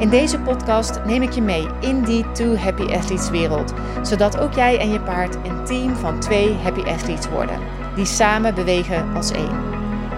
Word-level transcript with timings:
In 0.00 0.08
deze 0.08 0.40
podcast 0.40 1.04
neem 1.04 1.22
ik 1.22 1.30
je 1.30 1.42
mee 1.42 1.66
in 1.80 2.02
die 2.02 2.30
Two 2.32 2.54
Happy 2.56 2.82
Athletes 2.82 3.30
wereld, 3.30 3.72
zodat 4.02 4.38
ook 4.38 4.52
jij 4.52 4.78
en 4.78 4.90
je 4.90 5.00
paard 5.00 5.34
een 5.34 5.64
team 5.64 5.94
van 5.94 6.20
twee 6.20 6.54
Happy 6.54 6.80
Athletes 6.80 7.28
worden, 7.28 7.58
die 7.94 8.04
samen 8.04 8.54
bewegen 8.54 9.14
als 9.14 9.30
één. 9.30 9.58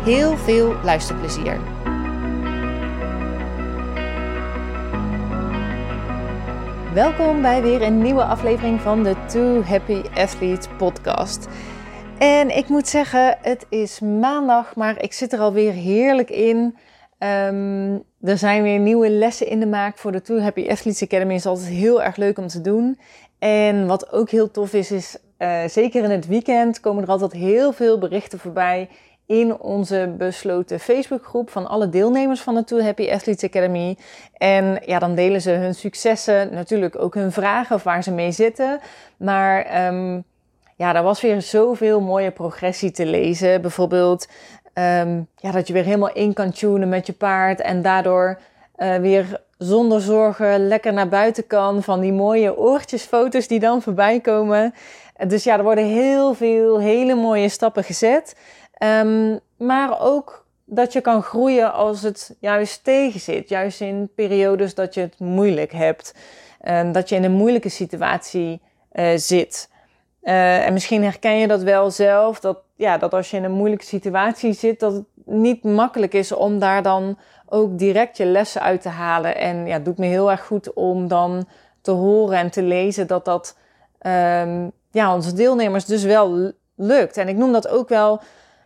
Heel 0.04 0.36
veel 0.36 0.74
luisterplezier. 0.82 1.60
Welkom 6.94 7.42
bij 7.42 7.62
weer 7.62 7.82
een 7.82 8.02
nieuwe 8.02 8.24
aflevering 8.24 8.80
van 8.80 9.02
de 9.02 9.14
Two 9.26 9.62
Happy 9.62 10.02
Athletes 10.14 10.68
podcast. 10.78 11.48
En 12.18 12.56
ik 12.56 12.68
moet 12.68 12.88
zeggen, 12.88 13.38
het 13.40 13.66
is 13.68 14.00
maandag, 14.00 14.76
maar 14.76 15.02
ik 15.02 15.12
zit 15.12 15.32
er 15.32 15.40
alweer 15.40 15.72
heerlijk 15.72 16.30
in. 16.30 16.76
Um, 17.18 18.10
er 18.22 18.38
zijn 18.38 18.62
weer 18.62 18.78
nieuwe 18.78 19.10
lessen 19.10 19.46
in 19.46 19.60
de 19.60 19.66
maak 19.66 19.98
voor 19.98 20.12
de 20.12 20.22
Two 20.22 20.38
Happy 20.38 20.68
Athletes 20.68 21.02
Academy. 21.02 21.34
is 21.34 21.46
altijd 21.46 21.68
heel 21.68 22.02
erg 22.02 22.16
leuk 22.16 22.38
om 22.38 22.46
te 22.46 22.60
doen. 22.60 22.98
En 23.38 23.86
wat 23.86 24.12
ook 24.12 24.30
heel 24.30 24.50
tof 24.50 24.72
is, 24.72 24.90
is 24.90 25.16
uh, 25.38 25.64
zeker 25.66 26.04
in 26.04 26.10
het 26.10 26.26
weekend 26.26 26.80
komen 26.80 27.02
er 27.02 27.08
altijd 27.08 27.32
heel 27.32 27.72
veel 27.72 27.98
berichten 27.98 28.38
voorbij 28.38 28.88
in 29.26 29.58
onze 29.58 30.14
besloten 30.18 30.80
Facebookgroep 30.80 31.50
van 31.50 31.66
alle 31.66 31.88
deelnemers 31.88 32.40
van 32.40 32.54
de 32.54 32.64
Two 32.64 32.80
Happy 32.80 33.10
Athletes 33.10 33.44
Academy. 33.44 33.96
En 34.36 34.82
ja, 34.86 34.98
dan 34.98 35.14
delen 35.14 35.40
ze 35.40 35.50
hun 35.50 35.74
successen, 35.74 36.54
natuurlijk 36.54 36.98
ook 36.98 37.14
hun 37.14 37.32
vragen 37.32 37.76
of 37.76 37.82
waar 37.82 38.02
ze 38.02 38.10
mee 38.10 38.32
zitten. 38.32 38.80
Maar 39.16 39.86
um, 39.86 40.24
ja, 40.76 40.94
er 40.94 41.02
was 41.02 41.20
weer 41.20 41.42
zoveel 41.42 42.00
mooie 42.00 42.30
progressie 42.30 42.90
te 42.90 43.06
lezen. 43.06 43.60
Bijvoorbeeld 43.60 44.28
um, 44.74 45.28
ja, 45.36 45.50
dat 45.50 45.66
je 45.66 45.72
weer 45.72 45.84
helemaal 45.84 46.12
in 46.12 46.32
kan 46.32 46.50
tunen 46.50 46.88
met 46.88 47.06
je 47.06 47.12
paard 47.12 47.60
en 47.60 47.82
daardoor 47.82 48.38
uh, 48.76 48.96
weer 48.96 49.40
zonder 49.58 50.00
zorgen 50.00 50.66
lekker 50.66 50.92
naar 50.92 51.08
buiten 51.08 51.46
kan. 51.46 51.82
Van 51.82 52.00
die 52.00 52.12
mooie 52.12 52.56
oortjesfoto's 52.56 53.46
die 53.46 53.60
dan 53.60 53.82
voorbij 53.82 54.20
komen. 54.20 54.74
Dus 55.26 55.44
ja, 55.44 55.56
er 55.56 55.62
worden 55.62 55.84
heel 55.84 56.34
veel 56.34 56.80
hele 56.80 57.14
mooie 57.14 57.48
stappen 57.48 57.84
gezet. 57.84 58.36
Um, 58.78 59.40
maar 59.56 60.00
ook 60.00 60.46
dat 60.64 60.92
je 60.92 61.00
kan 61.00 61.22
groeien 61.22 61.72
als 61.72 62.02
het 62.02 62.36
juist 62.40 62.84
tegen 62.84 63.20
zit. 63.20 63.48
Juist 63.48 63.80
in 63.80 64.10
periodes 64.14 64.74
dat 64.74 64.94
je 64.94 65.00
het 65.00 65.18
moeilijk 65.18 65.72
hebt. 65.72 66.14
Dat 66.92 67.08
je 67.08 67.14
in 67.14 67.24
een 67.24 67.32
moeilijke 67.32 67.68
situatie 67.68 68.60
uh, 68.92 69.06
zit. 69.16 69.70
Uh, 70.22 70.66
en 70.66 70.72
misschien 70.72 71.02
herken 71.02 71.38
je 71.38 71.48
dat 71.48 71.62
wel 71.62 71.90
zelf. 71.90 72.40
Dat, 72.40 72.58
ja, 72.82 72.98
dat 72.98 73.14
als 73.14 73.30
je 73.30 73.36
in 73.36 73.44
een 73.44 73.52
moeilijke 73.52 73.84
situatie 73.84 74.52
zit, 74.52 74.80
dat 74.80 74.92
het 74.92 75.04
niet 75.24 75.64
makkelijk 75.64 76.14
is 76.14 76.32
om 76.32 76.58
daar 76.58 76.82
dan 76.82 77.18
ook 77.46 77.78
direct 77.78 78.16
je 78.16 78.24
lessen 78.24 78.62
uit 78.62 78.82
te 78.82 78.88
halen. 78.88 79.36
En 79.36 79.66
ja, 79.66 79.72
het 79.72 79.84
doet 79.84 79.98
me 79.98 80.06
heel 80.06 80.30
erg 80.30 80.46
goed 80.46 80.72
om 80.72 81.08
dan 81.08 81.46
te 81.80 81.90
horen 81.90 82.38
en 82.38 82.50
te 82.50 82.62
lezen 82.62 83.06
dat 83.06 83.24
dat 83.24 83.56
um, 84.06 84.72
ja, 84.90 85.14
onze 85.14 85.32
deelnemers 85.32 85.84
dus 85.84 86.04
wel 86.04 86.52
lukt. 86.74 87.16
En 87.16 87.28
ik 87.28 87.36
noem 87.36 87.52
dat 87.52 87.68
ook 87.68 87.88
wel 87.88 88.20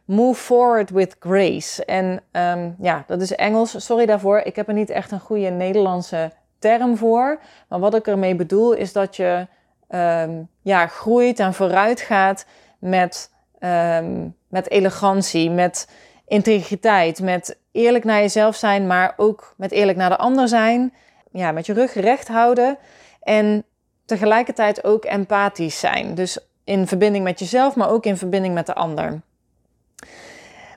move 0.05 0.41
forward 0.41 0.91
with 0.91 1.17
grace. 1.21 1.85
En 1.85 2.21
um, 2.33 2.77
ja, 2.81 3.05
dat 3.07 3.21
is 3.21 3.35
Engels. 3.35 3.85
Sorry 3.85 4.07
daarvoor. 4.07 4.39
Ik 4.39 4.57
heb 4.57 4.69
er 4.69 4.75
niet 4.75 4.91
echt 4.91 5.11
een 5.11 5.21
goede 5.21 5.51
Nederlandse 5.51 6.33
term 6.59 6.97
voor. 6.97 7.41
Maar 7.69 7.81
wat 7.81 7.95
ik 7.95 8.07
ermee 8.07 8.35
bedoel 8.35 8.73
is 8.73 8.93
dat 8.93 9.17
je 9.17 9.47
um, 9.89 10.49
ja, 10.63 10.87
groeit 10.87 11.39
en 11.39 11.55
vooruit 11.55 12.01
gaat 12.01 12.47
met, 12.79 13.31
um, 13.61 14.37
met 14.49 14.71
elegantie, 14.71 15.51
met 15.51 15.89
integriteit, 16.27 17.21
met 17.21 17.59
eerlijk 17.73 18.05
naar 18.05 18.21
jezelf 18.21 18.57
zijn, 18.57 18.87
maar 18.87 19.15
ook 19.17 19.55
met 19.57 19.71
eerlijk 19.71 19.99
naar 19.99 20.11
de 20.11 20.17
ander 20.17 20.49
zijn. 20.49 20.95
Ja, 21.31 21.53
met 21.53 21.67
je 21.67 21.73
rug 21.73 21.95
recht 21.95 22.29
houden 22.29 22.79
en 23.23 23.65
tegelijkertijd 24.05 24.85
ook 24.85 25.05
empathisch 25.05 25.79
zijn. 25.79 26.15
Dus 26.15 26.39
in 26.65 26.87
verbinding 26.87 27.25
met 27.25 27.39
jezelf, 27.39 27.77
maar 27.77 27.91
ook 27.91 28.05
in 28.05 28.17
verbinding 28.17 28.55
met 28.55 28.67
de 28.67 28.75
ander. 28.75 29.21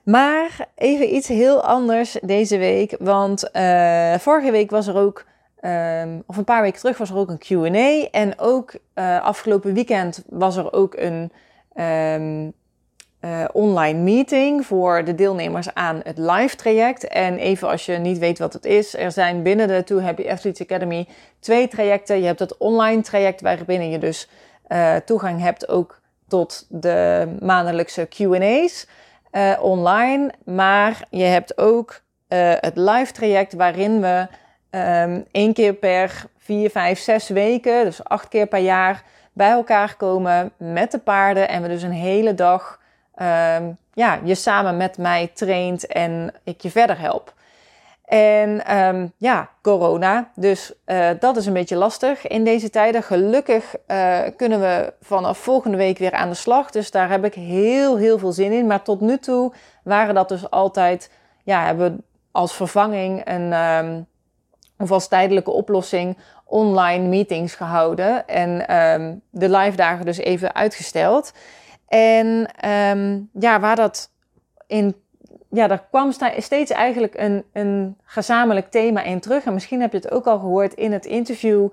Maar 0.04 0.68
even 0.76 1.16
iets 1.16 1.28
heel 1.28 1.64
anders 1.64 2.18
deze 2.22 2.58
week, 2.58 2.96
want 3.00 3.50
uh, 3.54 4.14
vorige 4.18 4.52
week 4.52 4.70
was 4.70 4.88
er 4.88 4.96
ook 4.96 5.26
Um, 5.62 6.24
of 6.26 6.38
een 6.38 6.44
paar 6.44 6.62
weken 6.62 6.80
terug 6.80 6.98
was 6.98 7.10
er 7.10 7.18
ook 7.18 7.30
een 7.30 7.72
QA. 7.72 8.10
En 8.12 8.40
ook 8.40 8.74
uh, 8.96 9.22
afgelopen 9.22 9.74
weekend 9.74 10.24
was 10.30 10.56
er 10.56 10.74
ook 10.74 10.96
een 10.96 11.32
um, 11.76 12.54
uh, 13.22 13.46
online 13.52 14.00
meeting 14.00 14.66
voor 14.66 15.04
de 15.04 15.16
deelnemers 15.16 15.74
aan 15.74 16.02
het 16.04 16.18
live 16.18 16.56
traject. 16.56 17.08
En 17.08 17.38
even 17.38 17.68
als 17.68 17.86
je 17.86 17.94
niet 17.94 18.18
weet 18.18 18.40
wat 18.40 18.54
het 18.54 18.66
is, 18.66 18.96
er 18.96 19.12
zijn 19.12 19.44
binnen 19.44 19.68
de 19.68 19.84
Two 19.84 20.00
Happy 20.00 20.30
Athletes 20.30 20.62
Academy 20.62 21.08
twee 21.40 21.68
trajecten. 21.68 22.20
Je 22.20 22.26
hebt 22.26 22.40
het 22.40 22.58
online 22.58 23.02
traject 23.02 23.42
waarbinnen 23.42 23.90
je 23.90 24.00
dus 24.00 24.30
uh, 24.68 24.96
toegang 24.96 25.42
hebt 25.42 25.68
ook 25.68 26.00
tot 26.28 26.66
de 26.70 27.28
maandelijkse 27.42 28.08
QA's 28.10 28.88
online. 29.62 30.32
Maar 30.46 31.08
je 31.10 31.24
hebt 31.24 31.58
ook 31.58 32.02
het 32.28 32.76
live 32.76 33.12
traject 33.12 33.54
waarin 33.54 34.02
we 34.02 34.28
um, 34.72 35.26
één 35.32 35.54
keer 35.54 35.74
per 35.74 36.26
vier, 36.38 36.70
vijf, 36.70 37.00
zes 37.00 37.30
weken, 37.30 37.84
dus 37.84 38.04
acht 38.04 38.28
keer 38.28 38.48
per 38.48 38.60
jaar, 38.60 39.04
bij 39.34 39.50
elkaar 39.50 39.96
komen 39.96 40.52
met 40.58 40.92
de 40.92 40.98
paarden. 41.00 41.50
En 41.50 41.62
we 41.62 41.68
dus 41.68 41.84
een 41.84 41.92
hele 41.92 42.34
dag 42.34 42.80
um, 43.22 43.78
ja, 43.94 44.20
je 44.24 44.36
samen 44.36 44.78
met 44.78 44.98
mij 44.98 45.32
traint 45.34 45.88
en 45.88 46.34
ik 46.44 46.62
je 46.62 46.72
verder 46.72 47.00
help. 47.00 47.34
En 48.06 48.78
um, 48.78 49.14
ja, 49.18 49.50
corona. 49.62 50.32
Dus 50.36 50.74
uh, 50.86 51.10
dat 51.20 51.38
is 51.38 51.46
een 51.46 51.54
beetje 51.54 51.76
lastig 51.76 52.28
in 52.28 52.44
deze 52.44 52.70
tijden. 52.70 53.04
Gelukkig 53.04 53.76
uh, 53.88 54.20
kunnen 54.36 54.60
we 54.60 54.94
vanaf 55.02 55.38
volgende 55.38 55.78
week 55.78 55.98
weer 55.98 56.12
aan 56.12 56.30
de 56.30 56.36
slag. 56.36 56.72
Dus 56.72 56.92
daar 56.92 57.10
heb 57.10 57.26
ik 57.26 57.34
heel, 57.34 57.98
heel 57.98 58.20
veel 58.20 58.32
zin 58.32 58.52
in. 58.52 58.68
Maar 58.68 58.82
tot 58.82 59.02
nu 59.02 59.18
toe 59.18 59.54
waren 59.84 60.16
dat 60.16 60.30
dus 60.30 60.50
altijd, 60.50 61.12
ja, 61.44 61.66
hebben 61.66 61.96
we 61.96 62.04
als 62.32 62.54
vervanging 62.54 63.22
een, 63.28 63.54
um, 63.54 64.08
of 64.78 64.92
als 64.92 65.08
tijdelijke 65.08 65.52
oplossing 65.52 66.18
online 66.46 67.08
meetings 67.08 67.56
gehouden. 67.56 68.28
En 68.28 68.58
de 69.30 69.50
live 69.50 69.78
dagen 69.78 70.06
dus 70.06 70.18
even 70.18 70.56
uitgesteld. 70.56 71.34
En 71.90 72.50
um, 72.70 73.30
ja, 73.34 73.60
waar 73.60 73.76
dat 73.76 74.12
in. 74.68 74.96
Ja, 75.52 75.68
daar 75.68 75.86
kwam 75.90 76.12
steeds 76.38 76.72
eigenlijk 76.72 77.14
een, 77.18 77.44
een 77.54 77.98
gezamenlijk 78.04 78.72
thema 78.72 79.02
in 79.02 79.20
terug. 79.20 79.46
En 79.46 79.54
misschien 79.54 79.82
heb 79.82 79.92
je 79.92 79.98
het 79.98 80.12
ook 80.12 80.26
al 80.26 80.40
gehoord 80.40 80.74
in 80.74 80.92
het 80.92 81.06
interview 81.06 81.68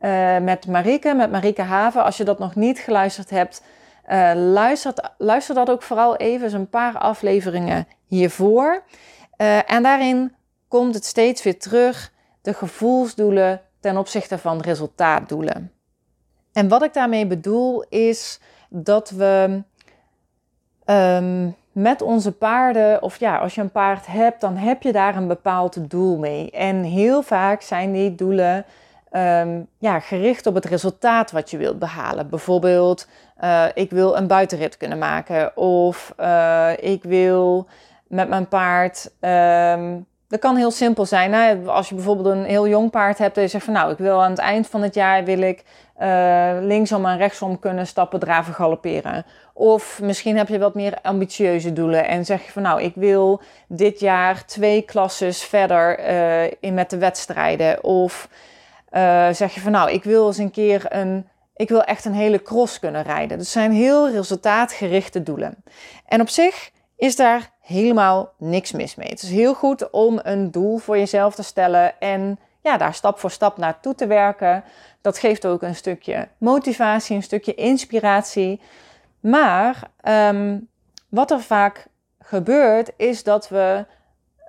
uh, 0.00 0.38
met 0.38 0.66
Marike, 0.66 1.14
met 1.14 1.30
Marike 1.30 1.62
Haven. 1.62 2.04
Als 2.04 2.16
je 2.16 2.24
dat 2.24 2.38
nog 2.38 2.54
niet 2.54 2.78
geluisterd 2.78 3.30
hebt, 3.30 3.62
uh, 4.08 4.32
luister, 4.34 4.94
luister 5.18 5.54
dat 5.54 5.70
ook 5.70 5.82
vooral 5.82 6.16
even, 6.16 6.54
een 6.54 6.68
paar 6.68 6.98
afleveringen 6.98 7.86
hiervoor. 8.06 8.82
Uh, 9.36 9.72
en 9.72 9.82
daarin 9.82 10.34
komt 10.68 10.94
het 10.94 11.04
steeds 11.04 11.42
weer 11.42 11.58
terug 11.58 12.12
de 12.42 12.54
gevoelsdoelen 12.54 13.60
ten 13.80 13.96
opzichte 13.96 14.38
van 14.38 14.60
resultaatdoelen. 14.60 15.72
En 16.52 16.68
wat 16.68 16.82
ik 16.82 16.92
daarmee 16.92 17.26
bedoel 17.26 17.84
is 17.88 18.40
dat 18.72 19.10
we 19.10 19.62
um, 20.86 21.56
met 21.72 22.02
onze 22.02 22.32
paarden, 22.32 23.02
of 23.02 23.18
ja, 23.18 23.36
als 23.36 23.54
je 23.54 23.60
een 23.60 23.70
paard 23.70 24.06
hebt, 24.06 24.40
dan 24.40 24.56
heb 24.56 24.82
je 24.82 24.92
daar 24.92 25.16
een 25.16 25.28
bepaald 25.28 25.90
doel 25.90 26.18
mee. 26.18 26.50
En 26.50 26.82
heel 26.82 27.22
vaak 27.22 27.62
zijn 27.62 27.92
die 27.92 28.14
doelen 28.14 28.64
um, 29.12 29.68
ja, 29.78 30.00
gericht 30.00 30.46
op 30.46 30.54
het 30.54 30.64
resultaat 30.64 31.30
wat 31.30 31.50
je 31.50 31.56
wilt 31.56 31.78
behalen. 31.78 32.28
Bijvoorbeeld, 32.28 33.08
uh, 33.44 33.64
ik 33.74 33.90
wil 33.90 34.16
een 34.16 34.26
buitenrit 34.26 34.76
kunnen 34.76 34.98
maken, 34.98 35.56
of 35.56 36.14
uh, 36.20 36.70
ik 36.76 37.02
wil 37.02 37.66
met 38.06 38.28
mijn 38.28 38.48
paard 38.48 39.10
um, 39.20 40.06
dat 40.32 40.40
kan 40.40 40.56
heel 40.56 40.70
simpel 40.70 41.06
zijn. 41.06 41.66
Als 41.66 41.88
je 41.88 41.94
bijvoorbeeld 41.94 42.26
een 42.26 42.44
heel 42.44 42.68
jong 42.68 42.90
paard 42.90 43.18
hebt 43.18 43.36
en 43.36 43.42
je 43.42 43.48
zegt 43.48 43.64
van 43.64 43.74
nou, 43.74 43.92
ik 43.92 43.98
wil 43.98 44.22
aan 44.22 44.30
het 44.30 44.38
eind 44.38 44.66
van 44.66 44.82
het 44.82 44.94
jaar 44.94 45.24
wil 45.24 45.40
ik 45.40 45.62
uh, 46.02 46.52
linksom 46.60 47.06
en 47.06 47.16
rechtsom 47.16 47.58
kunnen 47.58 47.86
stappen, 47.86 48.20
draven, 48.20 48.54
galopperen. 48.54 49.24
Of 49.54 50.00
misschien 50.02 50.36
heb 50.36 50.48
je 50.48 50.58
wat 50.58 50.74
meer 50.74 50.98
ambitieuze 51.02 51.72
doelen 51.72 52.08
en 52.08 52.24
zeg 52.24 52.44
je 52.44 52.52
van 52.52 52.62
nou, 52.62 52.82
ik 52.82 52.92
wil 52.94 53.42
dit 53.68 54.00
jaar 54.00 54.46
twee 54.46 54.82
klasses 54.82 55.42
verder 55.42 56.10
uh, 56.10 56.50
in 56.60 56.74
met 56.74 56.90
de 56.90 56.98
wedstrijden. 56.98 57.84
Of 57.84 58.28
uh, 58.92 59.28
zeg 59.30 59.54
je 59.54 59.60
van 59.60 59.72
nou, 59.72 59.90
ik 59.90 60.04
wil 60.04 60.26
eens 60.26 60.38
een 60.38 60.50
keer 60.50 60.86
een 60.88 61.28
ik 61.56 61.68
wil 61.68 61.82
echt 61.82 62.04
een 62.04 62.14
hele 62.14 62.42
cross 62.42 62.78
kunnen 62.78 63.02
rijden. 63.02 63.38
Dus 63.38 63.52
zijn 63.52 63.72
heel 63.72 64.10
resultaatgerichte 64.10 65.22
doelen. 65.22 65.64
En 66.06 66.20
op 66.20 66.28
zich 66.28 66.70
is 66.96 67.16
daar 67.16 67.51
helemaal 67.62 68.32
niks 68.38 68.72
mis 68.72 68.94
mee. 68.94 69.08
Het 69.08 69.22
is 69.22 69.30
heel 69.30 69.54
goed 69.54 69.90
om 69.90 70.20
een 70.22 70.50
doel 70.50 70.78
voor 70.78 70.98
jezelf 70.98 71.34
te 71.34 71.42
stellen 71.42 72.00
en 72.00 72.38
ja, 72.60 72.76
daar 72.76 72.94
stap 72.94 73.18
voor 73.18 73.30
stap 73.30 73.56
naartoe 73.56 73.94
te 73.94 74.06
werken. 74.06 74.64
Dat 75.00 75.18
geeft 75.18 75.46
ook 75.46 75.62
een 75.62 75.74
stukje 75.74 76.28
motivatie, 76.38 77.16
een 77.16 77.22
stukje 77.22 77.54
inspiratie. 77.54 78.60
Maar 79.20 79.90
ehm, 80.00 80.58
wat 81.08 81.30
er 81.30 81.40
vaak 81.40 81.86
gebeurt, 82.18 82.92
is 82.96 83.22
dat 83.22 83.48
we 83.48 83.84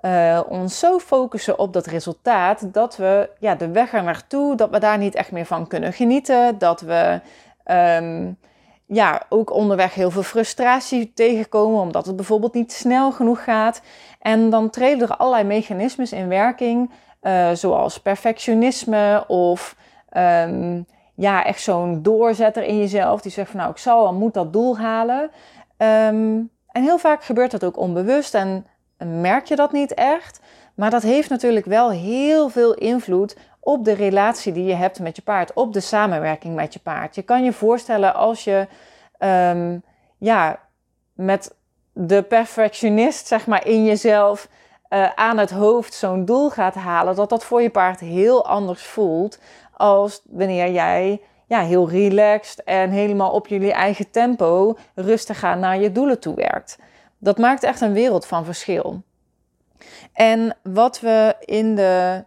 uh, 0.02 0.40
ons 0.48 0.78
zo 0.78 0.98
focussen 0.98 1.58
op 1.58 1.72
dat 1.72 1.86
resultaat 1.86 2.72
dat 2.74 2.96
we 2.96 3.30
ja, 3.38 3.54
de 3.54 3.68
weg 3.68 3.92
er 3.92 4.02
naartoe, 4.02 4.56
dat 4.56 4.70
we 4.70 4.78
daar 4.78 4.98
niet 4.98 5.14
echt 5.14 5.32
meer 5.32 5.46
van 5.46 5.66
kunnen 5.66 5.92
genieten. 5.92 6.58
Dat 6.58 6.80
we 6.80 7.20
um, 7.66 8.38
ja, 8.86 9.22
ook 9.28 9.52
onderweg 9.52 9.94
heel 9.94 10.10
veel 10.10 10.22
frustratie 10.22 11.12
tegenkomen, 11.14 11.80
omdat 11.80 12.06
het 12.06 12.16
bijvoorbeeld 12.16 12.54
niet 12.54 12.72
snel 12.72 13.12
genoeg 13.12 13.44
gaat. 13.44 13.80
En 14.20 14.50
dan 14.50 14.70
treden 14.70 15.08
er 15.08 15.16
allerlei 15.16 15.44
mechanismes 15.44 16.12
in 16.12 16.28
werking, 16.28 16.90
uh, 17.22 17.50
zoals 17.52 18.00
perfectionisme 18.00 19.24
of 19.26 19.76
um, 20.16 20.86
ja, 21.14 21.44
echt 21.44 21.60
zo'n 21.60 22.02
doorzetter 22.02 22.62
in 22.62 22.78
jezelf 22.78 23.20
die 23.20 23.32
zegt 23.32 23.50
van 23.50 23.60
nou, 23.60 23.70
ik 23.70 23.78
zal 23.78 24.08
en 24.08 24.14
moet 24.14 24.34
dat 24.34 24.52
doel 24.52 24.78
halen. 24.78 25.30
Um, 25.78 26.50
en 26.66 26.82
heel 26.82 26.98
vaak 26.98 27.24
gebeurt 27.24 27.50
dat 27.50 27.64
ook 27.64 27.78
onbewust 27.78 28.34
en 28.34 28.66
merk 28.98 29.46
je 29.46 29.56
dat 29.56 29.72
niet 29.72 29.94
echt. 29.94 30.40
Maar 30.74 30.90
dat 30.90 31.02
heeft 31.02 31.30
natuurlijk 31.30 31.66
wel 31.66 31.90
heel 31.90 32.48
veel 32.48 32.74
invloed 32.74 33.36
op 33.64 33.84
de 33.84 33.92
relatie 33.92 34.52
die 34.52 34.64
je 34.64 34.74
hebt 34.74 35.00
met 35.00 35.16
je 35.16 35.22
paard, 35.22 35.52
op 35.52 35.72
de 35.72 35.80
samenwerking 35.80 36.54
met 36.54 36.72
je 36.72 36.80
paard. 36.80 37.14
Je 37.14 37.22
kan 37.22 37.44
je 37.44 37.52
voorstellen 37.52 38.14
als 38.14 38.44
je 38.44 38.66
um, 39.18 39.82
ja, 40.18 40.58
met 41.12 41.54
de 41.92 42.22
perfectionist 42.22 43.26
zeg 43.26 43.46
maar, 43.46 43.66
in 43.66 43.84
jezelf 43.84 44.48
uh, 44.90 45.10
aan 45.14 45.38
het 45.38 45.50
hoofd 45.50 45.94
zo'n 45.94 46.24
doel 46.24 46.50
gaat 46.50 46.74
halen, 46.74 47.14
dat 47.14 47.28
dat 47.28 47.44
voor 47.44 47.62
je 47.62 47.70
paard 47.70 48.00
heel 48.00 48.46
anders 48.46 48.82
voelt 48.82 49.38
als 49.72 50.22
wanneer 50.24 50.70
jij 50.70 51.20
ja, 51.46 51.60
heel 51.60 51.88
relaxed 51.88 52.64
en 52.64 52.90
helemaal 52.90 53.30
op 53.30 53.46
jullie 53.46 53.72
eigen 53.72 54.10
tempo 54.10 54.76
rustig 54.94 55.38
gaan 55.38 55.58
naar 55.58 55.80
je 55.80 55.92
doelen 55.92 56.20
toe 56.20 56.34
werkt. 56.34 56.78
Dat 57.18 57.38
maakt 57.38 57.62
echt 57.62 57.80
een 57.80 57.92
wereld 57.92 58.26
van 58.26 58.44
verschil. 58.44 59.02
En 60.12 60.56
wat 60.62 61.00
we 61.00 61.34
in 61.40 61.74
de, 61.74 62.24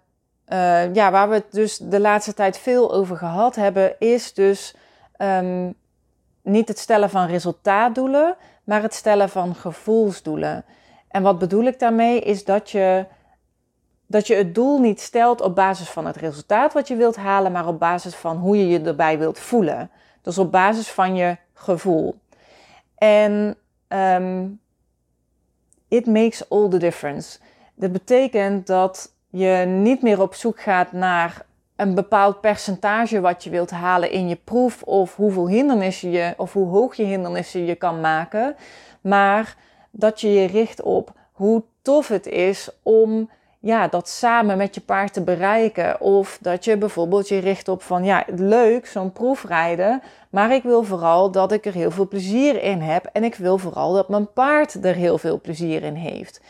uh, 0.47 0.93
ja, 0.93 1.11
waar 1.11 1.29
we 1.29 1.35
het 1.35 1.51
dus 1.51 1.77
de 1.77 1.99
laatste 1.99 2.33
tijd 2.33 2.57
veel 2.57 2.93
over 2.93 3.17
gehad 3.17 3.55
hebben, 3.55 3.99
is 3.99 4.33
dus 4.33 4.75
um, 5.17 5.73
niet 6.41 6.67
het 6.67 6.79
stellen 6.79 7.09
van 7.09 7.27
resultaatdoelen, 7.27 8.35
maar 8.63 8.81
het 8.81 8.93
stellen 8.93 9.29
van 9.29 9.55
gevoelsdoelen. 9.55 10.65
En 11.07 11.23
wat 11.23 11.39
bedoel 11.39 11.63
ik 11.63 11.79
daarmee 11.79 12.19
is 12.19 12.45
dat 12.45 12.69
je, 12.69 13.05
dat 14.05 14.27
je 14.27 14.35
het 14.35 14.55
doel 14.55 14.79
niet 14.79 15.01
stelt 15.01 15.41
op 15.41 15.55
basis 15.55 15.89
van 15.89 16.05
het 16.05 16.15
resultaat 16.15 16.73
wat 16.73 16.87
je 16.87 16.95
wilt 16.95 17.15
halen, 17.15 17.51
maar 17.51 17.67
op 17.67 17.79
basis 17.79 18.15
van 18.15 18.37
hoe 18.37 18.57
je 18.57 18.67
je 18.67 18.81
erbij 18.81 19.17
wilt 19.17 19.39
voelen. 19.39 19.89
Dus 20.21 20.37
op 20.37 20.51
basis 20.51 20.89
van 20.89 21.15
je 21.15 21.37
gevoel. 21.53 22.15
En 22.97 23.57
um, 23.87 24.59
it 25.87 26.05
makes 26.05 26.49
all 26.49 26.69
the 26.69 26.77
difference. 26.77 27.39
Dat 27.75 27.91
betekent 27.91 28.67
dat 28.67 29.15
je 29.37 29.65
niet 29.65 30.01
meer 30.01 30.21
op 30.21 30.33
zoek 30.33 30.61
gaat 30.61 30.91
naar 30.91 31.45
een 31.75 31.95
bepaald 31.95 32.41
percentage 32.41 33.21
wat 33.21 33.43
je 33.43 33.49
wilt 33.49 33.71
halen 33.71 34.11
in 34.11 34.27
je 34.27 34.35
proef 34.35 34.83
of 34.83 35.15
hoeveel 35.15 35.47
hindernissen 35.47 36.11
je 36.11 36.33
of 36.37 36.53
hoe 36.53 36.67
hoog 36.67 36.95
je 36.95 37.03
hindernissen 37.03 37.65
je 37.65 37.75
kan 37.75 38.01
maken, 38.01 38.55
maar 39.01 39.55
dat 39.91 40.21
je 40.21 40.33
je 40.33 40.47
richt 40.47 40.81
op 40.81 41.11
hoe 41.31 41.63
tof 41.81 42.07
het 42.07 42.25
is 42.25 42.69
om 42.83 43.29
ja, 43.59 43.87
dat 43.87 44.09
samen 44.09 44.57
met 44.57 44.75
je 44.75 44.81
paard 44.81 45.13
te 45.13 45.21
bereiken. 45.21 46.01
Of 46.01 46.37
dat 46.41 46.65
je 46.65 46.77
bijvoorbeeld 46.77 47.27
je 47.27 47.37
richt 47.37 47.67
op 47.67 47.81
van 47.81 48.03
ja, 48.03 48.23
leuk, 48.35 48.85
zo'n 48.85 49.11
proefrijden. 49.11 50.01
Maar 50.29 50.53
ik 50.53 50.63
wil 50.63 50.83
vooral 50.83 51.31
dat 51.31 51.51
ik 51.51 51.65
er 51.65 51.73
heel 51.73 51.91
veel 51.91 52.07
plezier 52.07 52.63
in 52.63 52.81
heb. 52.81 53.09
En 53.13 53.23
ik 53.23 53.35
wil 53.35 53.57
vooral 53.57 53.93
dat 53.93 54.09
mijn 54.09 54.33
paard 54.33 54.85
er 54.85 54.95
heel 54.95 55.17
veel 55.17 55.41
plezier 55.41 55.83
in 55.83 55.95
heeft. 55.95 56.41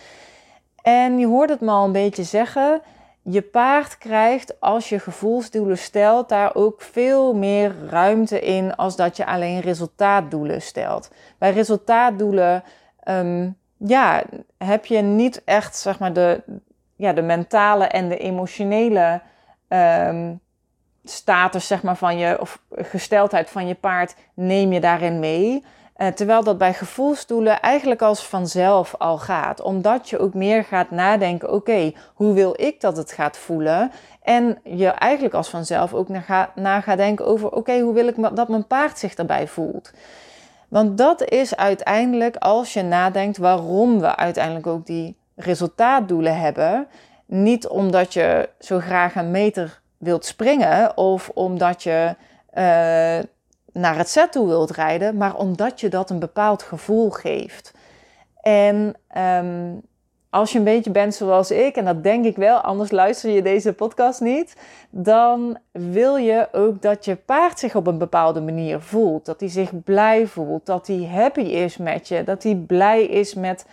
En 0.88 1.19
je 1.19 1.28
hoort 1.28 1.50
het 1.50 1.62
me 1.62 1.72
al 1.72 1.86
een 1.86 1.92
beetje 1.92 2.24
zeggen. 2.24 2.81
Je 3.22 3.42
paard 3.42 3.98
krijgt 3.98 4.60
als 4.60 4.89
je 4.89 5.00
gevoelsdoelen 5.00 5.78
stelt 5.78 6.30
daar 6.30 6.56
ook 6.56 6.81
veel 6.81 7.34
meer 7.34 7.75
ruimte 7.89 8.39
in 8.39 8.75
als 8.75 8.95
dat 8.95 9.18
je 9.18 9.25
alleen 9.25 9.60
resultaatdoelen 9.60 10.62
stelt. 10.62 11.12
Bij 11.38 11.51
resultaatdoelen 11.51 12.63
um, 13.10 13.57
ja, 13.78 14.24
heb 14.57 14.86
je 14.86 14.98
niet 14.98 15.44
echt 15.44 15.75
zeg 15.75 16.00
maar, 16.00 16.13
de, 16.13 16.44
ja, 16.95 17.13
de 17.13 17.22
mentale 17.22 17.86
en 17.86 18.10
de 18.10 18.18
emotionele 18.18 19.22
um, 19.68 20.40
status 21.04 21.68
zeg 21.68 21.83
maar, 21.83 21.98
van 21.98 22.18
je, 22.18 22.40
of 22.40 22.62
gesteldheid 22.72 23.50
van 23.50 23.68
je 23.68 23.75
paard 23.75 24.16
neem 24.33 24.74
je 24.74 24.80
daarin 24.80 25.19
mee. 25.19 25.63
Uh, 25.98 26.08
terwijl 26.08 26.44
dat 26.44 26.58
bij 26.58 26.74
gevoelsdoelen 26.74 27.62
eigenlijk 27.62 28.02
als 28.02 28.26
vanzelf 28.26 28.96
al 28.98 29.18
gaat. 29.18 29.62
Omdat 29.62 30.10
je 30.10 30.20
ook 30.20 30.34
meer 30.34 30.64
gaat 30.64 30.92
nadenken, 30.92 31.52
oké, 31.52 31.92
hoe 32.14 32.34
wil 32.34 32.54
ik 32.58 32.82
dat 32.82 32.98
het 32.98 33.12
gaat 33.12 33.38
voelen? 33.38 33.92
En 34.22 34.60
je 34.64 34.88
eigenlijk 34.88 35.34
als 35.34 35.50
vanzelf 35.50 35.94
ook 35.94 36.10
na, 36.10 36.52
na 36.56 36.82
gaat 36.82 36.98
denken 36.98 37.26
over, 37.26 37.52
oké, 37.52 37.80
hoe 37.80 37.94
wil 37.94 38.08
ik 38.08 38.36
dat 38.36 38.48
mijn 38.48 38.68
paard 38.68 39.00
zich 39.00 39.16
daarbij 39.16 39.48
voelt? 39.48 39.92
Want 40.68 40.98
dat 40.98 41.30
is 41.30 41.56
uiteindelijk, 41.56 42.36
als 42.36 42.74
je 42.74 42.82
nadenkt 42.82 43.38
waarom 43.38 44.00
we 44.00 44.16
uiteindelijk 44.16 44.68
ook 44.68 44.86
die 44.86 45.18
resultaatdoelen 45.36 46.40
hebben. 46.40 46.88
Niet 47.26 47.68
omdat 47.68 48.14
je 48.14 48.50
zo 48.60 48.80
graag 48.80 49.16
een 49.16 49.32
meter 49.32 49.82
wilt 49.98 50.26
springen 50.26 50.98
of 50.98 51.30
omdat 51.34 51.84
je 51.84 52.16
uh, 52.58 53.20
naar 53.78 53.98
het 53.98 54.10
set 54.10 54.32
toe 54.32 54.48
wilt 54.48 54.72
rijden, 54.72 55.18
maar 55.18 55.36
omdat 55.36 55.80
je 55.80 55.90
dat 55.90 56.10
een 56.10 56.20
bepaald 56.20 56.64
gevoel 56.64 57.10
geeft. 57.10 57.74
En 58.42 58.96
um, 59.18 59.82
als 60.30 60.52
je 60.52 60.58
een 60.58 60.64
beetje 60.64 60.92
bent 60.92 61.16
zoals 61.16 61.52
ik, 61.52 61.76
en 61.76 61.86
dat 61.86 62.04
denk 62.04 62.26
ik 62.26 62.36
wel, 62.36 62.58
anders 62.58 62.92
luister 62.92 63.30
je 63.30 63.42
deze 63.42 63.74
podcast 63.74 64.22
niet, 64.22 64.56
dan 64.90 65.58
wil 65.72 66.16
je 66.16 66.48
ook 66.52 66.82
dat 66.82 67.06
je 67.06 67.16
paard 67.16 67.60
zich 67.60 67.76
op 67.76 67.88
een 67.88 67.98
bepaalde 67.98 68.42
manier 68.42 68.81
voelt. 68.81 69.26
Dat 69.26 69.40
hij 69.40 69.50
zich 69.50 69.84
blij 69.84 70.28
voelt, 70.28 70.66
dat 70.66 70.88
hij 70.88 71.10
happy 71.14 71.42
is 71.42 71.78
met 71.78 72.07
je, 72.07 72.24
dat 72.24 72.44
hij 72.44 72.56
blij 72.56 73.04
is 73.04 73.34
met 73.34 73.66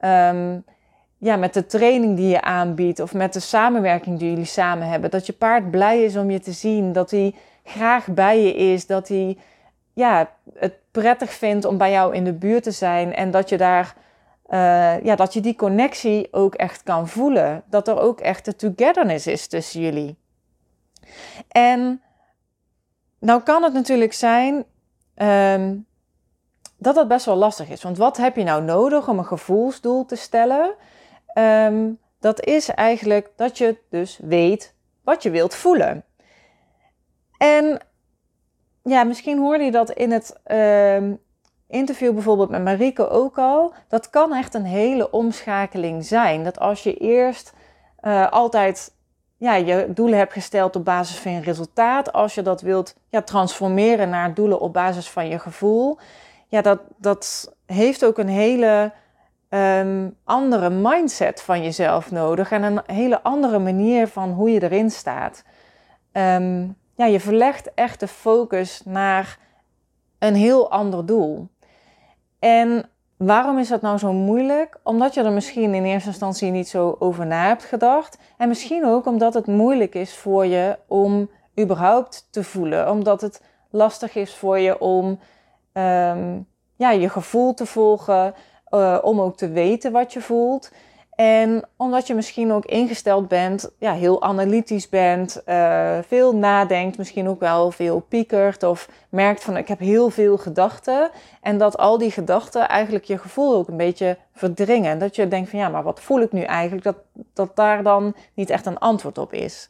um, 0.00 0.64
ja, 1.18 1.36
met 1.36 1.54
de 1.54 1.66
training 1.66 2.16
die 2.16 2.28
je 2.28 2.42
aanbiedt 2.42 3.00
of 3.00 3.14
met 3.14 3.32
de 3.32 3.40
samenwerking 3.40 4.18
die 4.18 4.30
jullie 4.30 4.44
samen 4.44 4.88
hebben. 4.88 5.10
Dat 5.10 5.26
je 5.26 5.32
paard 5.32 5.70
blij 5.70 6.04
is 6.04 6.16
om 6.16 6.30
je 6.30 6.40
te 6.40 6.52
zien, 6.52 6.92
dat 6.92 7.10
hij 7.10 7.34
graag 7.68 8.06
bij 8.06 8.42
je 8.42 8.54
is, 8.54 8.86
dat 8.86 9.08
hij 9.08 9.38
ja, 9.92 10.30
het 10.54 10.74
prettig 10.90 11.30
vindt 11.32 11.64
om 11.64 11.78
bij 11.78 11.90
jou 11.90 12.14
in 12.14 12.24
de 12.24 12.32
buurt 12.32 12.62
te 12.62 12.70
zijn 12.70 13.14
en 13.14 13.30
dat 13.30 13.48
je 13.48 13.56
daar 13.56 13.94
uh, 14.48 15.04
ja, 15.04 15.16
dat 15.16 15.32
je 15.32 15.40
die 15.40 15.56
connectie 15.56 16.28
ook 16.30 16.54
echt 16.54 16.82
kan 16.82 17.08
voelen. 17.08 17.62
Dat 17.66 17.88
er 17.88 18.00
ook 18.00 18.20
echt 18.20 18.44
de 18.44 18.56
togetherness 18.56 19.26
is 19.26 19.46
tussen 19.46 19.80
jullie. 19.80 20.16
En 21.48 22.02
nou 23.18 23.42
kan 23.42 23.62
het 23.62 23.72
natuurlijk 23.72 24.12
zijn 24.12 24.64
um, 25.16 25.86
dat 26.76 26.94
dat 26.94 27.08
best 27.08 27.26
wel 27.26 27.36
lastig 27.36 27.68
is. 27.68 27.82
Want 27.82 27.98
wat 27.98 28.16
heb 28.16 28.36
je 28.36 28.44
nou 28.44 28.62
nodig 28.62 29.08
om 29.08 29.18
een 29.18 29.24
gevoelsdoel 29.24 30.04
te 30.04 30.16
stellen? 30.16 30.74
Um, 31.34 31.98
dat 32.20 32.44
is 32.44 32.68
eigenlijk 32.68 33.30
dat 33.36 33.58
je 33.58 33.78
dus 33.90 34.18
weet 34.22 34.74
wat 35.02 35.22
je 35.22 35.30
wilt 35.30 35.54
voelen. 35.54 36.04
En 37.38 37.80
ja, 38.82 39.04
misschien 39.04 39.38
hoorde 39.38 39.64
je 39.64 39.70
dat 39.70 39.90
in 39.90 40.10
het 40.10 40.40
um, 40.96 41.18
interview 41.68 42.12
bijvoorbeeld 42.12 42.50
met 42.50 42.64
Marike 42.64 43.08
ook 43.08 43.38
al. 43.38 43.72
Dat 43.88 44.10
kan 44.10 44.34
echt 44.34 44.54
een 44.54 44.64
hele 44.64 45.10
omschakeling 45.10 46.04
zijn. 46.04 46.44
Dat 46.44 46.58
als 46.58 46.82
je 46.82 46.94
eerst 46.94 47.52
uh, 48.00 48.30
altijd 48.30 48.96
ja, 49.36 49.54
je 49.54 49.92
doelen 49.94 50.18
hebt 50.18 50.32
gesteld 50.32 50.76
op 50.76 50.84
basis 50.84 51.18
van 51.18 51.32
je 51.32 51.40
resultaat, 51.40 52.12
als 52.12 52.34
je 52.34 52.42
dat 52.42 52.60
wilt 52.60 52.94
ja, 53.08 53.22
transformeren 53.22 54.08
naar 54.08 54.34
doelen 54.34 54.60
op 54.60 54.72
basis 54.72 55.10
van 55.10 55.28
je 55.28 55.38
gevoel, 55.38 55.98
ja, 56.46 56.60
dat, 56.60 56.80
dat 56.96 57.54
heeft 57.66 58.04
ook 58.04 58.18
een 58.18 58.28
hele 58.28 58.92
um, 59.48 60.16
andere 60.24 60.70
mindset 60.70 61.42
van 61.42 61.62
jezelf 61.62 62.10
nodig 62.10 62.50
en 62.50 62.62
een 62.62 62.80
hele 62.86 63.22
andere 63.22 63.58
manier 63.58 64.08
van 64.08 64.30
hoe 64.30 64.50
je 64.50 64.62
erin 64.62 64.90
staat. 64.90 65.44
Um, 66.12 66.76
ja, 66.98 67.06
je 67.06 67.20
verlegt 67.20 67.74
echt 67.74 68.00
de 68.00 68.08
focus 68.08 68.82
naar 68.84 69.38
een 70.18 70.34
heel 70.34 70.70
ander 70.70 71.06
doel. 71.06 71.48
En 72.38 72.90
waarom 73.16 73.58
is 73.58 73.68
dat 73.68 73.80
nou 73.80 73.98
zo 73.98 74.12
moeilijk? 74.12 74.80
Omdat 74.82 75.14
je 75.14 75.22
er 75.22 75.32
misschien 75.32 75.74
in 75.74 75.84
eerste 75.84 76.08
instantie 76.08 76.50
niet 76.50 76.68
zo 76.68 76.96
over 76.98 77.26
na 77.26 77.46
hebt 77.46 77.64
gedacht. 77.64 78.18
En 78.36 78.48
misschien 78.48 78.86
ook 78.86 79.06
omdat 79.06 79.34
het 79.34 79.46
moeilijk 79.46 79.94
is 79.94 80.14
voor 80.14 80.46
je 80.46 80.78
om 80.86 81.30
überhaupt 81.60 82.28
te 82.30 82.44
voelen. 82.44 82.90
Omdat 82.90 83.20
het 83.20 83.42
lastig 83.70 84.14
is 84.14 84.34
voor 84.34 84.58
je 84.58 84.80
om 84.80 85.18
ehm, 85.72 86.38
ja, 86.76 86.90
je 86.90 87.08
gevoel 87.08 87.54
te 87.54 87.66
volgen, 87.66 88.34
uh, 88.70 88.98
om 89.02 89.20
ook 89.20 89.36
te 89.36 89.48
weten 89.50 89.92
wat 89.92 90.12
je 90.12 90.20
voelt. 90.20 90.72
En 91.18 91.62
omdat 91.76 92.06
je 92.06 92.14
misschien 92.14 92.52
ook 92.52 92.64
ingesteld 92.64 93.28
bent, 93.28 93.70
ja, 93.78 93.92
heel 93.92 94.22
analytisch 94.22 94.88
bent, 94.88 95.42
uh, 95.46 95.98
veel 96.06 96.36
nadenkt, 96.36 96.98
misschien 96.98 97.28
ook 97.28 97.40
wel 97.40 97.70
veel 97.70 98.00
piekert 98.00 98.62
of 98.62 98.88
merkt 99.08 99.44
van 99.44 99.56
ik 99.56 99.68
heb 99.68 99.78
heel 99.78 100.10
veel 100.10 100.36
gedachten. 100.36 101.10
En 101.42 101.58
dat 101.58 101.78
al 101.78 101.98
die 101.98 102.10
gedachten 102.10 102.68
eigenlijk 102.68 103.04
je 103.04 103.18
gevoel 103.18 103.54
ook 103.54 103.68
een 103.68 103.76
beetje 103.76 104.18
verdringen. 104.32 104.98
Dat 104.98 105.16
je 105.16 105.28
denkt 105.28 105.50
van 105.50 105.58
ja, 105.58 105.68
maar 105.68 105.82
wat 105.82 106.00
voel 106.00 106.20
ik 106.20 106.32
nu 106.32 106.42
eigenlijk? 106.42 106.84
Dat, 106.84 106.96
dat 107.34 107.56
daar 107.56 107.82
dan 107.82 108.14
niet 108.34 108.50
echt 108.50 108.66
een 108.66 108.78
antwoord 108.78 109.18
op 109.18 109.32
is. 109.32 109.68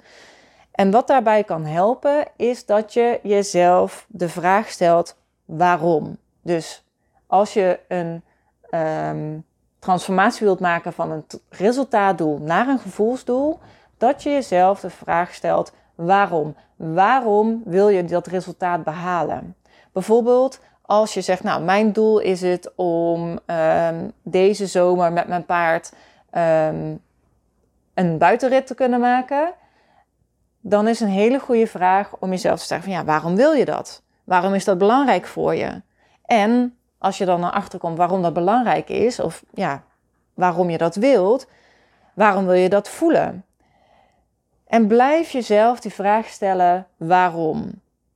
En 0.71 0.91
wat 0.91 1.07
daarbij 1.07 1.45
kan 1.45 1.65
helpen, 1.65 2.25
is 2.37 2.67
dat 2.67 2.93
je 2.93 3.21
jezelf 3.23 4.07
de 4.09 4.29
vraag 4.29 4.71
stelt 4.71 5.17
waarom. 5.45 6.17
Dus 6.43 6.85
als 7.27 7.53
je 7.53 7.81
een 7.89 8.23
um, 8.71 9.47
transformatie 9.79 10.47
wilt 10.47 10.61
maken 10.61 10.93
van 10.93 11.11
een 11.11 11.25
resultaatdoel 11.49 12.39
naar 12.39 12.69
een 12.69 12.79
gevoelsdoel, 12.79 13.59
dat 13.99 14.23
je 14.23 14.31
jezelf 14.31 14.81
de 14.81 14.91
vraag 14.91 15.35
stelt: 15.35 15.73
waarom? 15.95 16.57
Waarom 16.77 17.63
wil 17.65 17.89
je 17.89 18.05
dat 18.05 18.27
resultaat 18.27 18.85
behalen? 18.85 19.57
Bijvoorbeeld 19.93 20.61
als 20.83 21.15
je 21.15 21.21
zegt: 21.21 21.43
Nou, 21.43 21.63
mijn 21.63 21.93
doel 21.93 22.19
is 22.19 22.41
het 22.41 22.73
om 22.75 23.39
um, 23.47 24.13
deze 24.23 24.67
zomer 24.67 25.13
met 25.13 25.29
mijn 25.29 25.45
paard 25.45 25.93
um, 26.33 27.01
een 27.95 28.19
buitenrit 28.19 28.67
te 28.67 28.75
kunnen 28.75 29.01
maken. 29.01 29.53
Dan 30.61 30.89
is 30.89 31.01
een 31.01 31.09
hele 31.09 31.39
goede 31.39 31.67
vraag 31.67 32.17
om 32.19 32.31
jezelf 32.31 32.61
te 32.61 32.67
zeggen: 32.67 32.91
van 32.91 32.99
ja, 32.99 33.05
waarom 33.05 33.37
wil 33.37 33.53
je 33.53 33.65
dat? 33.65 34.03
Waarom 34.25 34.55
is 34.55 34.65
dat 34.65 34.79
belangrijk 34.79 35.27
voor 35.27 35.55
je? 35.55 35.83
En 36.25 36.78
als 36.99 37.19
je 37.19 37.25
dan 37.25 37.41
naar 37.41 37.51
achter 37.51 37.79
komt 37.79 37.97
waarom 37.97 38.23
dat 38.23 38.33
belangrijk 38.33 38.89
is, 38.89 39.21
of 39.21 39.45
ja, 39.55 39.83
waarom 40.35 40.71
je 40.71 40.79
dat 40.79 40.95
wilt, 40.95 41.47
waarom 42.15 42.47
wil 42.47 42.55
je 42.55 42.69
dat 42.69 42.89
voelen? 42.89 43.45
En 44.67 44.87
blijf 44.87 45.31
jezelf 45.31 45.81
die 45.81 45.93
vraag 45.93 46.27
stellen: 46.27 46.87
waarom? 46.97 47.71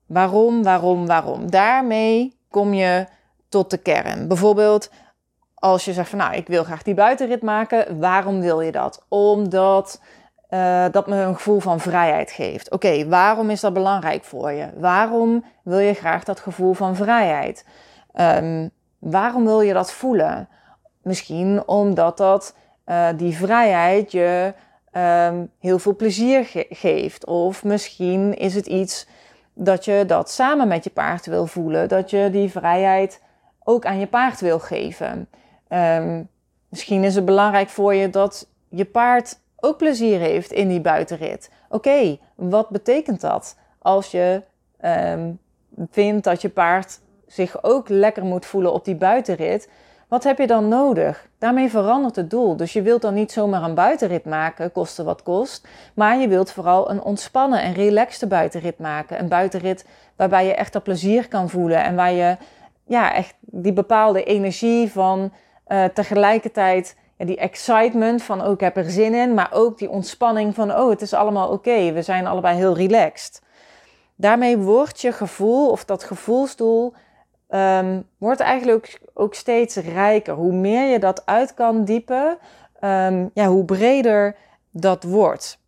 Waarom, 0.07 0.63
waarom, 0.63 1.07
waarom? 1.07 1.51
Daarmee 1.51 2.37
kom 2.51 2.75
je 2.75 3.07
tot 3.49 3.71
de 3.71 3.79
kern. 3.79 4.29
Bijvoorbeeld, 4.29 4.91
als 5.55 5.85
je 5.85 5.93
zegt 5.93 6.09
van 6.09 6.19
nou, 6.19 6.35
ik 6.35 6.47
wil 6.47 6.65
graag 6.65 6.83
die 6.83 6.95
buitenrit 6.95 7.43
maken, 7.43 7.99
waarom 7.99 8.41
wil 8.41 8.61
je 8.61 8.73
dat? 8.73 9.05
Omdat 9.09 10.01
uh, 10.51 10.85
dat 10.91 11.07
me 11.07 11.17
een 11.17 11.35
gevoel 11.35 11.61
van 11.61 11.81
vrijheid 11.81 12.31
geeft. 12.31 12.71
Oké, 12.71 13.09
waarom 13.09 13.51
is 13.51 13.61
dat 13.61 13.73
belangrijk 13.73 14.25
voor 14.25 14.53
je? 14.53 14.71
Waarom 14.77 15.45
wil 15.63 15.79
je 15.79 15.95
graag 15.95 16.25
dat 16.25 16.41
gevoel 16.41 16.73
van 16.73 16.97
vrijheid? 16.97 17.65
Um, 18.21 18.71
waarom 18.99 19.45
wil 19.45 19.61
je 19.61 19.73
dat 19.73 19.93
voelen? 19.93 20.49
Misschien 21.03 21.69
omdat 21.69 22.17
dat 22.17 22.55
uh, 22.87 23.09
die 23.17 23.37
vrijheid 23.37 24.13
je 24.13 24.55
um, 24.93 25.51
heel 25.59 25.79
veel 25.79 25.97
plezier 25.97 26.45
ge 26.45 26.67
geeft. 26.71 27.27
Of 27.27 27.65
misschien 27.65 28.35
is 28.35 28.55
het 28.55 28.67
iets 28.67 29.07
dat 29.55 29.85
je 29.85 30.05
dat 30.07 30.31
samen 30.31 30.69
met 30.69 30.85
je 30.85 30.91
paard 30.91 31.27
wil 31.27 31.47
voelen. 31.47 31.89
Dat 31.89 32.11
je 32.11 32.29
die 32.31 32.51
vrijheid 32.51 33.23
ook 33.65 33.87
aan 33.87 33.99
je 33.99 34.07
paard 34.07 34.41
wil 34.41 34.59
geven. 34.59 35.29
Um, 35.69 36.29
misschien 36.69 37.05
is 37.05 37.15
het 37.15 37.25
belangrijk 37.25 37.69
voor 37.69 37.95
je 37.95 38.11
dat 38.11 38.49
je 38.69 38.85
paard 38.85 39.41
ook 39.57 39.77
plezier 39.77 40.19
heeft 40.19 40.53
in 40.53 40.69
die 40.69 40.81
buitenrit. 40.81 41.51
Oké, 41.69 42.19
wat 42.35 42.69
betekent 42.69 43.21
dat 43.21 43.57
als 43.79 44.11
je 44.11 44.43
vindt 45.91 46.25
dat 46.25 46.43
je 46.43 46.49
paard 46.49 47.01
zich 47.33 47.63
ook 47.63 47.89
lekker 47.89 48.25
moet 48.25 48.47
voelen 48.47 48.73
op 48.73 48.85
die 48.85 48.95
buitenrit, 48.97 49.69
wat 50.13 50.25
heb 50.25 50.39
je 50.39 50.47
dan 50.47 50.69
nodig? 50.69 51.27
Daarmee 51.39 51.71
verandert 51.71 52.17
het 52.17 52.31
doel. 52.31 52.57
Dus 52.57 52.73
je 52.73 52.83
wilt 52.83 53.03
dan 53.03 53.15
niet 53.15 53.33
zomaar 53.33 53.63
een 53.63 53.75
buitenrit 53.75 54.25
maken, 54.25 54.73
koste 54.73 55.05
wat 55.05 55.23
kost. 55.23 55.69
Maar 55.95 56.19
je 56.19 56.29
wilt 56.29 56.53
vooral 56.53 56.91
een 56.91 57.03
ontspannen 57.03 57.63
en 57.63 57.73
relaxte 57.73 58.27
buitenrit 58.27 58.79
maken. 58.79 59.21
Een 59.21 59.29
buitenrit 59.29 59.85
waarbij 60.17 60.47
je 60.47 60.55
echt 60.55 60.73
dat 60.73 60.83
plezier 60.83 61.29
kan 61.29 61.51
voelen. 61.51 61.85
En 61.85 61.95
waar 61.95 62.13
je 62.13 62.37
ja, 62.87 63.15
echt 63.15 63.35
die 63.41 63.73
bepaalde 63.73 64.25
energie 64.25 64.91
van 64.91 65.33
uh, 65.69 65.85
tegelijkertijd 65.85 66.97
ja, 67.17 67.25
die 67.25 67.37
excitement 67.37 68.23
van 68.23 68.47
oh, 68.47 68.53
ik 68.53 68.61
heb 68.61 68.77
er 68.77 68.91
zin 68.91 69.15
in. 69.15 69.35
Maar 69.35 69.51
ook 69.53 69.79
die 69.79 69.91
ontspanning 69.91 70.55
van 70.55 70.73
oh, 70.75 70.91
het 70.91 71.01
is 71.01 71.15
allemaal 71.15 71.49
oké. 71.49 71.93
We 71.93 72.03
zijn 72.03 72.27
allebei 72.27 72.57
heel 72.57 72.77
relaxed. 72.77 73.43
Daarmee 74.17 74.59
wordt 74.59 75.01
je 75.01 75.13
gevoel 75.13 75.71
of 75.71 75.85
dat 75.85 76.05
gevoelsdoel 76.05 76.93
um, 77.55 78.09
wordt 78.19 78.41
eigenlijk 78.41 79.01
ook, 79.15 79.35
steeds 79.35 79.77
rijker. 79.77 80.35
Hoe 80.35 80.53
meer 80.53 80.91
je 80.91 80.99
dat 80.99 81.27
uit 81.27 81.55
kan 81.55 81.85
diepen, 81.85 82.39
um, 82.81 83.31
ja, 83.35 83.47
hoe 83.47 83.65
breder 83.65 84.37
dat 84.71 85.03
wordt. 85.03 85.59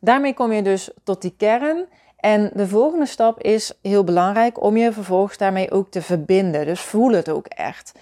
Daarmee 0.00 0.34
kom 0.34 0.52
je 0.52 0.62
dus 0.62 0.90
tot 1.04 1.22
die 1.22 1.34
kern. 1.36 1.86
En 2.16 2.50
de 2.54 2.68
volgende 2.68 3.06
stap 3.06 3.40
is 3.40 3.78
heel 3.82 4.04
belangrijk 4.04 4.62
om 4.62 4.76
je 4.76 4.92
vervolgens 4.92 5.38
daarmee 5.38 5.70
ook 5.70 5.90
te 5.90 6.02
verbinden. 6.02 6.66
Dus 6.66 6.80
voel 6.80 7.12
het 7.12 7.28
ook 7.28 7.46
echt. 7.46 7.92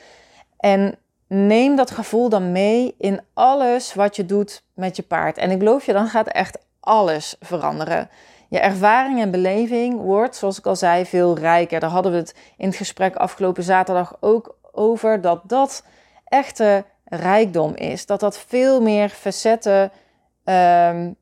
En 0.56 0.94
neem 1.26 1.76
dat 1.76 1.90
gevoel 1.90 2.28
dan 2.28 2.52
mee 2.52 2.94
in 2.98 3.20
alles 3.34 3.94
wat 3.94 4.16
je 4.16 4.26
doet 4.26 4.64
met 4.74 4.96
je 4.96 5.02
paard. 5.02 5.38
En 5.38 5.50
ik 5.50 5.58
beloof 5.58 5.86
je, 5.86 5.92
dan 5.92 6.06
gaat 6.06 6.28
echt 6.28 6.58
alles 6.80 7.36
veranderen. 7.40 8.08
Je 8.50 8.58
ervaring 8.58 9.20
en 9.20 9.30
beleving 9.30 10.00
wordt, 10.00 10.36
zoals 10.36 10.58
ik 10.58 10.66
al 10.66 10.76
zei, 10.76 11.06
veel 11.06 11.38
rijker. 11.38 11.80
Daar 11.80 11.90
hadden 11.90 12.12
we 12.12 12.18
het 12.18 12.34
in 12.56 12.66
het 12.66 12.76
gesprek 12.76 13.16
afgelopen 13.16 13.62
zaterdag 13.62 14.16
ook 14.20 14.58
over. 14.72 15.20
Dat 15.20 15.40
dat 15.46 15.84
echte 16.24 16.84
rijkdom 17.04 17.74
is. 17.74 18.06
Dat 18.06 18.20
dat 18.20 18.38
veel 18.38 18.80
meer 18.80 19.08
facetten 19.08 19.90
um, 20.44 21.16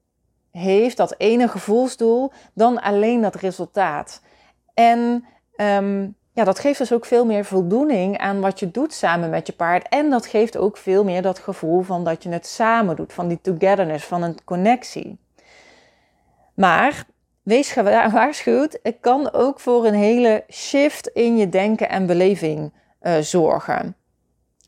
heeft, 0.51 0.97
dat 0.97 1.15
ene 1.19 1.49
gevoelsdoel, 1.49 2.33
dan 2.55 2.81
alleen 2.81 3.21
dat 3.21 3.35
resultaat. 3.35 4.21
En 4.75 5.25
um, 5.57 6.17
ja, 6.33 6.45
dat 6.45 6.59
geeft 6.59 6.79
dus 6.79 6.93
ook 6.93 7.05
veel 7.05 7.27
meer 7.27 7.45
voldoening 7.45 8.19
aan 8.19 8.41
wat 8.41 8.59
je 8.59 8.71
doet 8.71 8.93
samen 8.93 9.31
met 9.31 9.47
je 9.47 9.53
paard. 9.53 9.89
En 9.89 10.11
dat 10.11 10.27
geeft 10.27 10.57
ook 10.57 10.77
veel 10.77 11.05
meer 11.05 11.23
dat 11.23 11.39
gevoel 11.39 11.83
van 11.83 12.05
dat 12.05 12.23
je 12.23 12.29
het 12.29 12.47
samen 12.47 12.97
doet, 12.97 13.13
van 13.13 13.29
die 13.29 13.41
togetherness, 13.41 14.05
van 14.05 14.23
een 14.23 14.45
connectie. 14.45 15.19
Maar 16.55 17.05
wees 17.49 17.71
gewaarschuwd, 17.71 18.79
het 18.83 18.97
kan 19.01 19.33
ook 19.33 19.61
voor 19.61 19.87
een 19.87 19.95
hele 19.95 20.45
shift 20.51 21.07
in 21.07 21.37
je 21.37 21.49
denken 21.49 21.89
en 21.89 22.07
beleving 22.07 22.73
uh, 23.03 23.19
zorgen. 23.19 23.97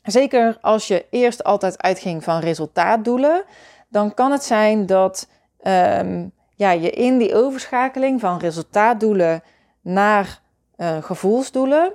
Zeker 0.03 0.57
als 0.61 0.87
je 0.87 1.05
eerst 1.09 1.43
altijd 1.43 1.81
uitging 1.81 2.23
van 2.23 2.39
resultaatdoelen, 2.39 3.43
dan 3.89 4.13
kan 4.13 4.31
het 4.31 4.43
zijn 4.43 4.85
dat 4.85 5.27
um, 5.63 6.31
ja, 6.55 6.71
je 6.71 6.89
in 6.89 7.17
die 7.17 7.35
overschakeling 7.35 8.19
van 8.19 8.39
resultaatdoelen 8.39 9.43
naar 9.81 10.39
uh, 10.77 10.97
gevoelsdoelen, 11.03 11.93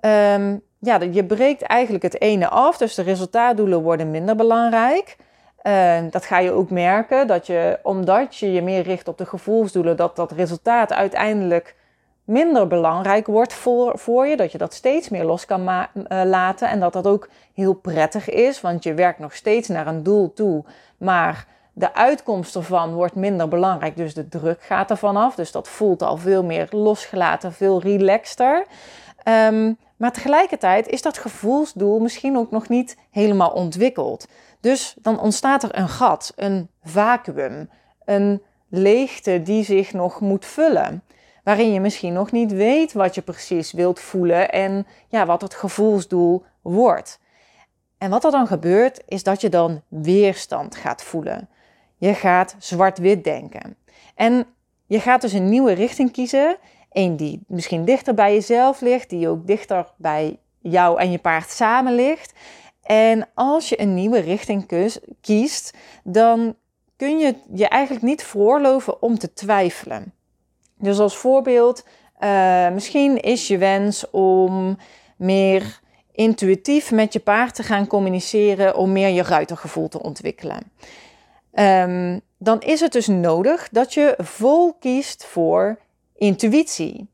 um, 0.00 0.62
ja, 0.78 1.00
je 1.00 1.24
breekt 1.24 1.62
eigenlijk 1.62 2.02
het 2.02 2.20
ene 2.20 2.48
af, 2.48 2.76
dus 2.76 2.94
de 2.94 3.02
resultaatdoelen 3.02 3.82
worden 3.82 4.10
minder 4.10 4.36
belangrijk. 4.36 5.16
Dat 6.10 6.24
ga 6.24 6.38
je 6.38 6.50
ook 6.50 6.70
merken, 6.70 7.26
dat 7.26 7.46
je, 7.46 7.78
omdat 7.82 8.36
je 8.36 8.52
je 8.52 8.62
meer 8.62 8.82
richt 8.82 9.08
op 9.08 9.18
de 9.18 9.26
gevoelsdoelen, 9.26 9.96
dat 9.96 10.16
dat 10.16 10.32
resultaat 10.32 10.92
uiteindelijk 10.92 11.76
minder 12.24 12.66
belangrijk 12.66 13.26
wordt 13.26 13.52
voor, 13.52 13.98
voor 13.98 14.26
je. 14.26 14.36
Dat 14.36 14.52
je 14.52 14.58
dat 14.58 14.74
steeds 14.74 15.08
meer 15.08 15.24
los 15.24 15.44
kan 15.44 15.68
uh, 15.68 15.86
laten 16.24 16.68
en 16.68 16.80
dat 16.80 16.92
dat 16.92 17.06
ook 17.06 17.28
heel 17.54 17.74
prettig 17.74 18.28
is, 18.28 18.60
want 18.60 18.82
je 18.82 18.94
werkt 18.94 19.18
nog 19.18 19.34
steeds 19.34 19.68
naar 19.68 19.86
een 19.86 20.02
doel 20.02 20.32
toe, 20.32 20.64
maar 20.96 21.46
de 21.72 21.94
uitkomst 21.94 22.56
ervan 22.56 22.94
wordt 22.94 23.14
minder 23.14 23.48
belangrijk, 23.48 23.96
dus 23.96 24.14
de 24.14 24.28
druk 24.28 24.62
gaat 24.62 24.90
ervan 24.90 25.16
af. 25.16 25.34
Dus 25.34 25.52
dat 25.52 25.68
voelt 25.68 26.02
al 26.02 26.16
veel 26.16 26.44
meer 26.44 26.68
losgelaten, 26.70 27.52
veel 27.52 27.80
relaxter. 27.80 28.66
Um, 29.24 29.76
maar 29.96 30.12
tegelijkertijd 30.12 30.88
is 30.88 31.02
dat 31.02 31.18
gevoelsdoel 31.18 31.98
misschien 31.98 32.36
ook 32.36 32.50
nog 32.50 32.68
niet 32.68 32.96
helemaal 33.10 33.50
ontwikkeld. 33.50 34.26
Dus 34.60 34.94
dan 34.98 35.20
ontstaat 35.20 35.62
er 35.62 35.78
een 35.78 35.88
gat, 35.88 36.32
een 36.36 36.68
vacuüm, 36.82 37.70
een 38.04 38.42
leegte 38.68 39.42
die 39.42 39.64
zich 39.64 39.92
nog 39.92 40.20
moet 40.20 40.44
vullen. 40.44 41.02
Waarin 41.44 41.72
je 41.72 41.80
misschien 41.80 42.12
nog 42.12 42.32
niet 42.32 42.52
weet 42.52 42.92
wat 42.92 43.14
je 43.14 43.22
precies 43.22 43.72
wilt 43.72 44.00
voelen 44.00 44.50
en 44.50 44.86
ja, 45.08 45.26
wat 45.26 45.40
het 45.40 45.54
gevoelsdoel 45.54 46.44
wordt. 46.62 47.20
En 47.98 48.10
wat 48.10 48.24
er 48.24 48.30
dan 48.30 48.46
gebeurt, 48.46 49.02
is 49.08 49.22
dat 49.22 49.40
je 49.40 49.48
dan 49.48 49.82
weerstand 49.88 50.76
gaat 50.76 51.02
voelen. 51.02 51.48
Je 51.96 52.14
gaat 52.14 52.56
zwart-wit 52.58 53.24
denken. 53.24 53.76
En 54.14 54.46
je 54.86 55.00
gaat 55.00 55.20
dus 55.20 55.32
een 55.32 55.48
nieuwe 55.48 55.72
richting 55.72 56.12
kiezen. 56.12 56.56
Een 56.92 57.16
die 57.16 57.44
misschien 57.46 57.84
dichter 57.84 58.14
bij 58.14 58.34
jezelf 58.34 58.80
ligt, 58.80 59.10
die 59.10 59.28
ook 59.28 59.46
dichter 59.46 59.92
bij 59.96 60.38
jou 60.58 61.00
en 61.00 61.10
je 61.10 61.18
paard 61.18 61.50
samen 61.50 61.94
ligt. 61.94 62.32
En 62.92 63.28
als 63.34 63.68
je 63.68 63.80
een 63.80 63.94
nieuwe 63.94 64.18
richting 64.18 64.92
kiest, 65.20 65.74
dan 66.04 66.54
kun 66.96 67.18
je 67.18 67.34
je 67.54 67.68
eigenlijk 67.68 68.04
niet 68.04 68.22
veroorloven 68.22 69.02
om 69.02 69.18
te 69.18 69.32
twijfelen. 69.32 70.12
Dus 70.76 70.98
als 70.98 71.16
voorbeeld, 71.16 71.84
Uh, 72.22 72.70
misschien 72.70 73.20
is 73.20 73.48
je 73.48 73.58
wens 73.58 74.10
om 74.10 74.76
meer 75.16 75.80
intuïtief 76.12 76.90
met 76.90 77.12
je 77.12 77.20
paard 77.20 77.54
te 77.54 77.62
gaan 77.62 77.86
communiceren, 77.86 78.76
om 78.76 78.92
meer 78.92 79.08
je 79.08 79.22
ruitergevoel 79.22 79.88
te 79.88 80.02
ontwikkelen. 80.02 80.72
Um, 81.52 82.20
dan 82.38 82.60
is 82.60 82.80
het 82.80 82.92
dus 82.92 83.06
nodig 83.06 83.68
dat 83.68 83.94
je 83.94 84.14
vol 84.18 84.72
kiest 84.72 85.24
voor 85.24 85.78
intuïtie. 86.16 87.08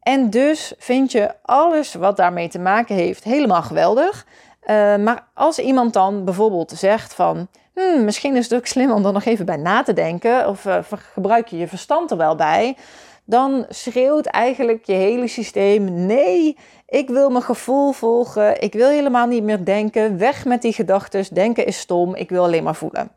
En 0.00 0.30
dus 0.30 0.74
vind 0.78 1.12
je 1.12 1.34
alles 1.42 1.94
wat 1.94 2.16
daarmee 2.16 2.48
te 2.48 2.58
maken 2.58 2.94
heeft 2.94 3.24
helemaal 3.24 3.62
geweldig. 3.62 4.26
Uh, 4.66 4.96
maar 4.96 5.28
als 5.34 5.58
iemand 5.58 5.92
dan 5.92 6.24
bijvoorbeeld 6.24 6.72
zegt 6.76 7.14
van, 7.14 7.48
hmm, 7.74 8.04
misschien 8.04 8.36
is 8.36 8.48
het 8.48 8.58
ook 8.58 8.66
slim 8.66 8.90
om 8.90 9.06
er 9.06 9.12
nog 9.12 9.24
even 9.24 9.46
bij 9.46 9.56
na 9.56 9.82
te 9.82 9.92
denken, 9.92 10.48
of 10.48 10.64
uh, 10.64 10.78
gebruik 10.90 11.48
je 11.48 11.56
je 11.56 11.68
verstand 11.68 12.10
er 12.10 12.16
wel 12.16 12.34
bij, 12.34 12.76
dan 13.24 13.66
schreeuwt 13.68 14.26
eigenlijk 14.26 14.84
je 14.84 14.92
hele 14.92 15.28
systeem: 15.28 16.06
nee, 16.06 16.56
ik 16.86 17.08
wil 17.08 17.30
mijn 17.30 17.44
gevoel 17.44 17.92
volgen, 17.92 18.60
ik 18.60 18.72
wil 18.72 18.88
helemaal 18.88 19.26
niet 19.26 19.42
meer 19.42 19.64
denken, 19.64 20.18
weg 20.18 20.44
met 20.44 20.62
die 20.62 20.72
gedachten, 20.72 21.34
denken 21.34 21.66
is 21.66 21.78
stom, 21.78 22.14
ik 22.14 22.28
wil 22.28 22.44
alleen 22.44 22.62
maar 22.64 22.74
voelen. 22.74 23.10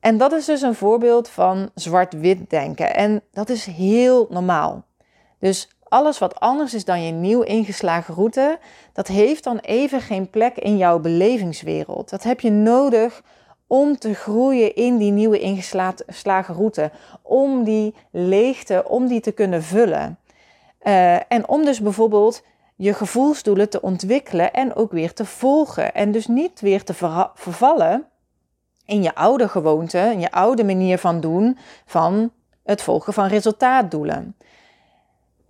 En 0.00 0.18
dat 0.18 0.32
is 0.32 0.44
dus 0.44 0.62
een 0.62 0.74
voorbeeld 0.74 1.28
van 1.28 1.70
zwart-wit 1.74 2.50
denken. 2.50 2.94
En 2.94 3.22
dat 3.32 3.48
is 3.48 3.66
heel 3.66 4.26
normaal. 4.30 4.84
Dus 5.38 5.71
alles 5.92 6.18
wat 6.18 6.40
anders 6.40 6.74
is 6.74 6.84
dan 6.84 7.02
je 7.02 7.12
nieuw 7.12 7.42
ingeslagen 7.42 8.14
route, 8.14 8.58
dat 8.92 9.06
heeft 9.06 9.44
dan 9.44 9.58
even 9.58 10.00
geen 10.00 10.30
plek 10.30 10.56
in 10.56 10.76
jouw 10.76 10.98
belevingswereld. 10.98 12.10
Dat 12.10 12.22
heb 12.22 12.40
je 12.40 12.50
nodig 12.50 13.22
om 13.66 13.98
te 13.98 14.14
groeien 14.14 14.74
in 14.74 14.96
die 14.96 15.10
nieuwe 15.10 15.38
ingeslagen 15.38 16.54
route. 16.54 16.90
Om 17.22 17.64
die 17.64 17.94
leegte, 18.10 18.84
om 18.88 19.06
die 19.06 19.20
te 19.20 19.32
kunnen 19.32 19.62
vullen. 19.62 20.18
Uh, 20.82 21.32
en 21.32 21.48
om 21.48 21.64
dus 21.64 21.80
bijvoorbeeld 21.80 22.42
je 22.76 22.94
gevoelsdoelen 22.94 23.68
te 23.68 23.82
ontwikkelen 23.82 24.52
en 24.52 24.74
ook 24.74 24.92
weer 24.92 25.12
te 25.12 25.24
volgen. 25.24 25.94
En 25.94 26.12
dus 26.12 26.26
niet 26.26 26.60
weer 26.60 26.84
te 26.84 26.94
vervallen 27.34 28.04
in 28.86 29.02
je 29.02 29.14
oude 29.14 29.48
gewoonte, 29.48 29.98
in 29.98 30.20
je 30.20 30.30
oude 30.30 30.64
manier 30.64 30.98
van 30.98 31.20
doen, 31.20 31.58
van 31.86 32.32
het 32.64 32.82
volgen 32.82 33.12
van 33.12 33.26
resultaatdoelen. 33.26 34.36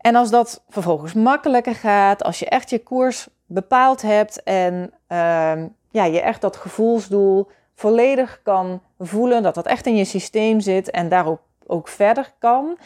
En 0.03 0.15
als 0.15 0.31
dat 0.31 0.63
vervolgens 0.69 1.13
makkelijker 1.13 1.75
gaat, 1.75 2.23
als 2.23 2.39
je 2.39 2.49
echt 2.49 2.71
je 2.71 2.79
koers 2.79 3.29
bepaald 3.47 4.03
hebt 4.03 4.43
en 4.43 4.93
uh, 5.09 5.63
ja, 5.91 6.05
je 6.05 6.21
echt 6.21 6.41
dat 6.41 6.57
gevoelsdoel 6.57 7.49
volledig 7.75 8.41
kan 8.43 8.81
voelen, 8.99 9.43
dat 9.43 9.55
dat 9.55 9.67
echt 9.67 9.87
in 9.87 9.97
je 9.97 10.05
systeem 10.05 10.61
zit 10.61 10.91
en 10.91 11.09
daarop 11.09 11.41
ook 11.67 11.89
verder 11.89 12.33
kan, 12.39 12.77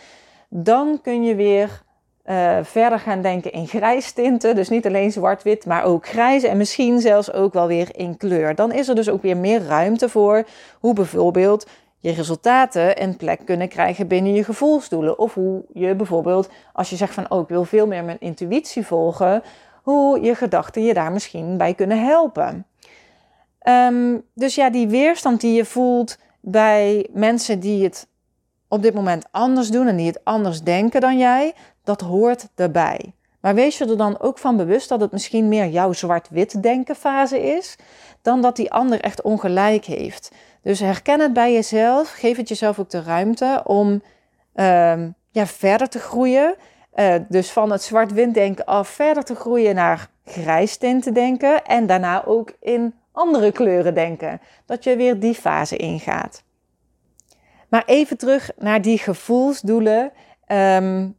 dan 0.48 0.98
kun 1.02 1.24
je 1.24 1.34
weer 1.34 1.84
uh, 2.26 2.58
verder 2.62 2.98
gaan 2.98 3.22
denken 3.22 3.52
in 3.52 3.66
grijstinten. 3.66 4.54
Dus 4.54 4.68
niet 4.68 4.86
alleen 4.86 5.12
zwart-wit, 5.12 5.66
maar 5.66 5.84
ook 5.84 6.06
grijs 6.06 6.42
en 6.42 6.56
misschien 6.56 7.00
zelfs 7.00 7.32
ook 7.32 7.52
wel 7.52 7.66
weer 7.66 7.88
in 7.96 8.16
kleur. 8.16 8.54
Dan 8.54 8.72
is 8.72 8.88
er 8.88 8.94
dus 8.94 9.08
ook 9.08 9.22
weer 9.22 9.36
meer 9.36 9.62
ruimte 9.62 10.08
voor 10.08 10.44
hoe 10.80 10.94
bijvoorbeeld 10.94 11.66
je 11.98 12.12
resultaten 12.12 13.02
een 13.02 13.16
plek 13.16 13.40
kunnen 13.44 13.68
krijgen 13.68 14.08
binnen 14.08 14.34
je 14.34 14.44
gevoelsdoelen. 14.44 15.18
Of 15.18 15.34
hoe 15.34 15.64
je 15.72 15.94
bijvoorbeeld, 15.94 16.48
als 16.72 16.90
je 16.90 16.96
zegt 16.96 17.14
van 17.14 17.30
oh, 17.30 17.40
ik 17.40 17.48
wil 17.48 17.64
veel 17.64 17.86
meer 17.86 18.04
mijn 18.04 18.20
intuïtie 18.20 18.86
volgen, 18.86 19.42
hoe 19.82 20.20
je 20.20 20.34
gedachten 20.34 20.84
je 20.84 20.94
daar 20.94 21.12
misschien 21.12 21.56
bij 21.56 21.74
kunnen 21.74 22.04
helpen. 22.04 22.66
Um, 23.68 24.22
dus 24.34 24.54
ja, 24.54 24.70
die 24.70 24.88
weerstand 24.88 25.40
die 25.40 25.54
je 25.54 25.64
voelt 25.64 26.18
bij 26.40 27.06
mensen 27.12 27.60
die 27.60 27.84
het 27.84 28.08
op 28.68 28.82
dit 28.82 28.94
moment 28.94 29.26
anders 29.30 29.70
doen 29.70 29.86
en 29.86 29.96
die 29.96 30.06
het 30.06 30.24
anders 30.24 30.62
denken 30.62 31.00
dan 31.00 31.18
jij, 31.18 31.54
dat 31.84 32.00
hoort 32.00 32.48
erbij. 32.54 33.14
Maar 33.40 33.54
wees 33.54 33.78
je 33.78 33.86
er 33.86 33.96
dan 33.96 34.20
ook 34.20 34.38
van 34.38 34.56
bewust 34.56 34.88
dat 34.88 35.00
het 35.00 35.12
misschien 35.12 35.48
meer 35.48 35.68
jouw 35.68 35.92
zwart-wit 35.92 36.62
denken 36.62 36.94
fase 36.94 37.42
is, 37.56 37.76
dan 38.22 38.40
dat 38.42 38.56
die 38.56 38.72
ander 38.72 39.00
echt 39.00 39.22
ongelijk 39.22 39.84
heeft. 39.84 40.30
Dus 40.62 40.80
herken 40.80 41.20
het 41.20 41.32
bij 41.32 41.52
jezelf, 41.52 42.12
geef 42.12 42.36
het 42.36 42.48
jezelf 42.48 42.78
ook 42.78 42.90
de 42.90 43.02
ruimte 43.02 43.62
om 43.64 43.88
um, 44.54 45.14
ja, 45.30 45.46
verder 45.46 45.88
te 45.88 45.98
groeien. 45.98 46.54
Uh, 46.94 47.14
dus 47.28 47.50
van 47.50 47.70
het 47.70 47.82
zwart-wit 47.82 48.34
denken 48.34 48.64
af 48.64 48.88
verder 48.88 49.24
te 49.24 49.34
groeien 49.34 49.74
naar 49.74 50.08
grijs 50.24 50.76
te 50.76 51.10
denken 51.12 51.64
en 51.64 51.86
daarna 51.86 52.24
ook 52.24 52.52
in 52.60 52.94
andere 53.12 53.52
kleuren 53.52 53.94
denken. 53.94 54.40
Dat 54.66 54.84
je 54.84 54.96
weer 54.96 55.20
die 55.20 55.34
fase 55.34 55.76
ingaat. 55.76 56.42
Maar 57.68 57.82
even 57.86 58.16
terug 58.16 58.50
naar 58.56 58.82
die 58.82 58.98
gevoelsdoelen. 58.98 60.12
Um, 60.48 61.16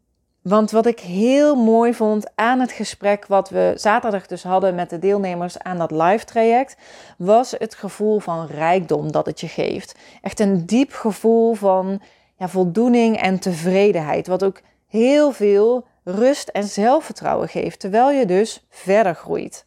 want 0.48 0.72
wat 0.72 0.86
ik 0.86 1.00
heel 1.00 1.56
mooi 1.56 1.94
vond 1.94 2.26
aan 2.36 2.60
het 2.60 2.72
gesprek 2.72 3.26
wat 3.26 3.50
we 3.50 3.74
zaterdag 3.76 4.28
dus 4.28 4.44
hadden 4.44 4.76
met 4.76 4.90
de 4.90 5.00
deelnemers 5.00 5.60
aan 5.60 5.78
dat 5.78 5.92
live 5.92 6.26
traject, 6.26 6.78
was 7.18 7.56
het 7.58 7.76
gevoel 7.76 8.20
van 8.20 8.46
rijkdom 8.46 9.12
dat 9.12 9.26
het 9.26 9.40
je 9.40 9.48
geeft. 9.48 9.96
Echt 10.22 10.40
een 10.40 10.66
diep 10.66 10.94
gevoel 10.94 11.54
van 11.54 12.02
ja, 12.38 12.48
voldoening 12.48 13.22
en 13.22 13.40
tevredenheid, 13.40 14.28
wat 14.28 14.44
ook 14.44 14.62
heel 14.88 15.32
veel 15.32 15.86
rust 16.04 16.48
en 16.48 16.64
zelfvertrouwen 16.64 17.50
geeft, 17.50 17.80
terwijl 17.80 18.12
je 18.12 18.26
dus 18.26 18.66
verder 18.70 19.16
groeit. 19.16 19.66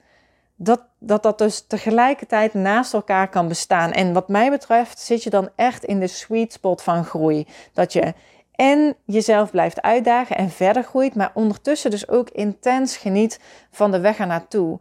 Dat, 0.57 0.81
dat 0.99 1.23
dat 1.23 1.39
dus 1.39 1.65
tegelijkertijd 1.67 2.55
naast 2.55 2.95
elkaar 2.95 3.29
kan 3.29 3.49
bestaan. 3.49 3.93
En 3.93 4.13
wat 4.13 4.29
mij 4.29 4.51
betreft 4.51 4.99
zit 4.99 5.23
je 5.23 5.31
dan 5.31 5.49
echt 5.57 5.85
in 5.85 6.01
de 6.01 6.07
sweet 6.07 6.53
spot 6.53 6.83
van 6.83 7.05
groei. 7.05 7.47
Dat 7.73 7.93
je 7.93 8.15
en 8.61 8.97
jezelf 9.05 9.51
blijft 9.51 9.83
uitdagen 9.83 10.37
en 10.37 10.51
verder 10.51 10.83
groeit, 10.83 11.15
maar 11.15 11.31
ondertussen 11.35 11.91
dus 11.91 12.09
ook 12.09 12.31
intens 12.31 12.97
geniet 12.97 13.41
van 13.71 13.91
de 13.91 14.01
weg 14.01 14.19
ernaartoe. 14.19 14.79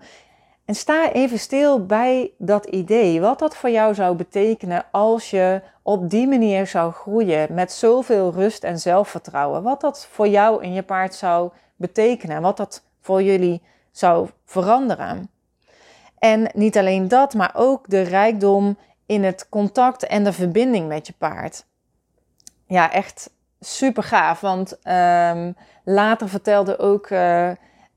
En 0.65 0.75
sta 0.75 1.11
even 1.11 1.39
stil 1.39 1.85
bij 1.85 2.31
dat 2.37 2.65
idee, 2.65 3.21
wat 3.21 3.39
dat 3.39 3.55
voor 3.55 3.69
jou 3.69 3.93
zou 3.93 4.15
betekenen 4.15 4.85
als 4.91 5.29
je 5.29 5.61
op 5.83 6.09
die 6.09 6.27
manier 6.27 6.67
zou 6.67 6.91
groeien 6.91 7.53
met 7.53 7.71
zoveel 7.71 8.31
rust 8.31 8.63
en 8.63 8.79
zelfvertrouwen. 8.79 9.63
Wat 9.63 9.81
dat 9.81 10.07
voor 10.11 10.27
jou 10.27 10.63
en 10.63 10.73
je 10.73 10.83
paard 10.83 11.15
zou 11.15 11.51
betekenen, 11.75 12.41
wat 12.41 12.57
dat 12.57 12.83
voor 13.01 13.23
jullie 13.23 13.61
zou 13.91 14.29
veranderen. 14.45 15.29
En 16.17 16.51
niet 16.53 16.77
alleen 16.77 17.07
dat, 17.07 17.33
maar 17.33 17.51
ook 17.53 17.89
de 17.89 18.01
rijkdom 18.01 18.77
in 19.05 19.23
het 19.23 19.49
contact 19.49 20.05
en 20.05 20.23
de 20.23 20.33
verbinding 20.33 20.87
met 20.87 21.07
je 21.07 21.13
paard. 21.17 21.65
Ja, 22.67 22.91
echt 22.91 23.37
super 23.59 24.03
gaaf. 24.03 24.39
Want 24.39 24.77
um, 24.87 25.55
later 25.83 26.29
vertelde 26.29 26.79
ook 26.79 27.09
uh, 27.09 27.49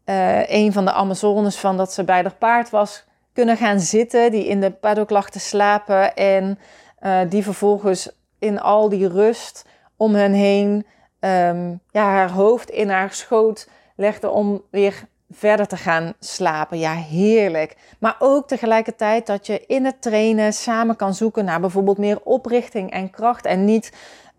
uh, 0.05 0.51
een 0.51 0.72
van 0.72 0.85
de 0.85 0.92
Amazones 0.92 1.57
van 1.57 1.77
dat 1.77 1.92
ze 1.92 2.05
bij 2.05 2.22
haar 2.22 2.35
paard 2.35 2.70
was 2.70 3.05
kunnen 3.33 3.57
gaan 3.57 3.81
zitten, 3.81 4.31
die 4.31 4.46
in 4.46 4.61
de 4.61 4.70
paddock 4.70 5.11
lag 5.11 5.31
te 5.31 5.40
slapen 5.40 6.14
en 6.14 6.59
uh, 7.01 7.20
die 7.29 7.42
vervolgens 7.42 8.11
in 8.38 8.61
al 8.61 8.88
die 8.88 9.09
rust 9.09 9.64
om 9.96 10.14
hen 10.14 10.33
heen 10.33 10.87
um, 11.20 11.81
ja, 11.90 12.05
haar 12.05 12.31
hoofd 12.31 12.70
in 12.70 12.90
haar 12.90 13.12
schoot 13.12 13.68
legde 13.96 14.31
om 14.31 14.62
weer 14.70 15.05
verder 15.31 15.66
te 15.66 15.77
gaan 15.77 16.12
slapen. 16.18 16.79
Ja, 16.79 16.94
heerlijk. 16.94 17.77
Maar 17.98 18.16
ook 18.18 18.48
tegelijkertijd 18.48 19.27
dat 19.27 19.46
je 19.46 19.66
in 19.66 19.85
het 19.85 20.03
trainen 20.03 20.53
samen 20.53 20.96
kan 20.96 21.14
zoeken 21.14 21.44
naar 21.44 21.61
bijvoorbeeld 21.61 21.98
meer 21.98 22.20
oprichting 22.25 22.90
en 22.90 23.11
kracht 23.11 23.44
en 23.44 23.64
niet 23.64 23.92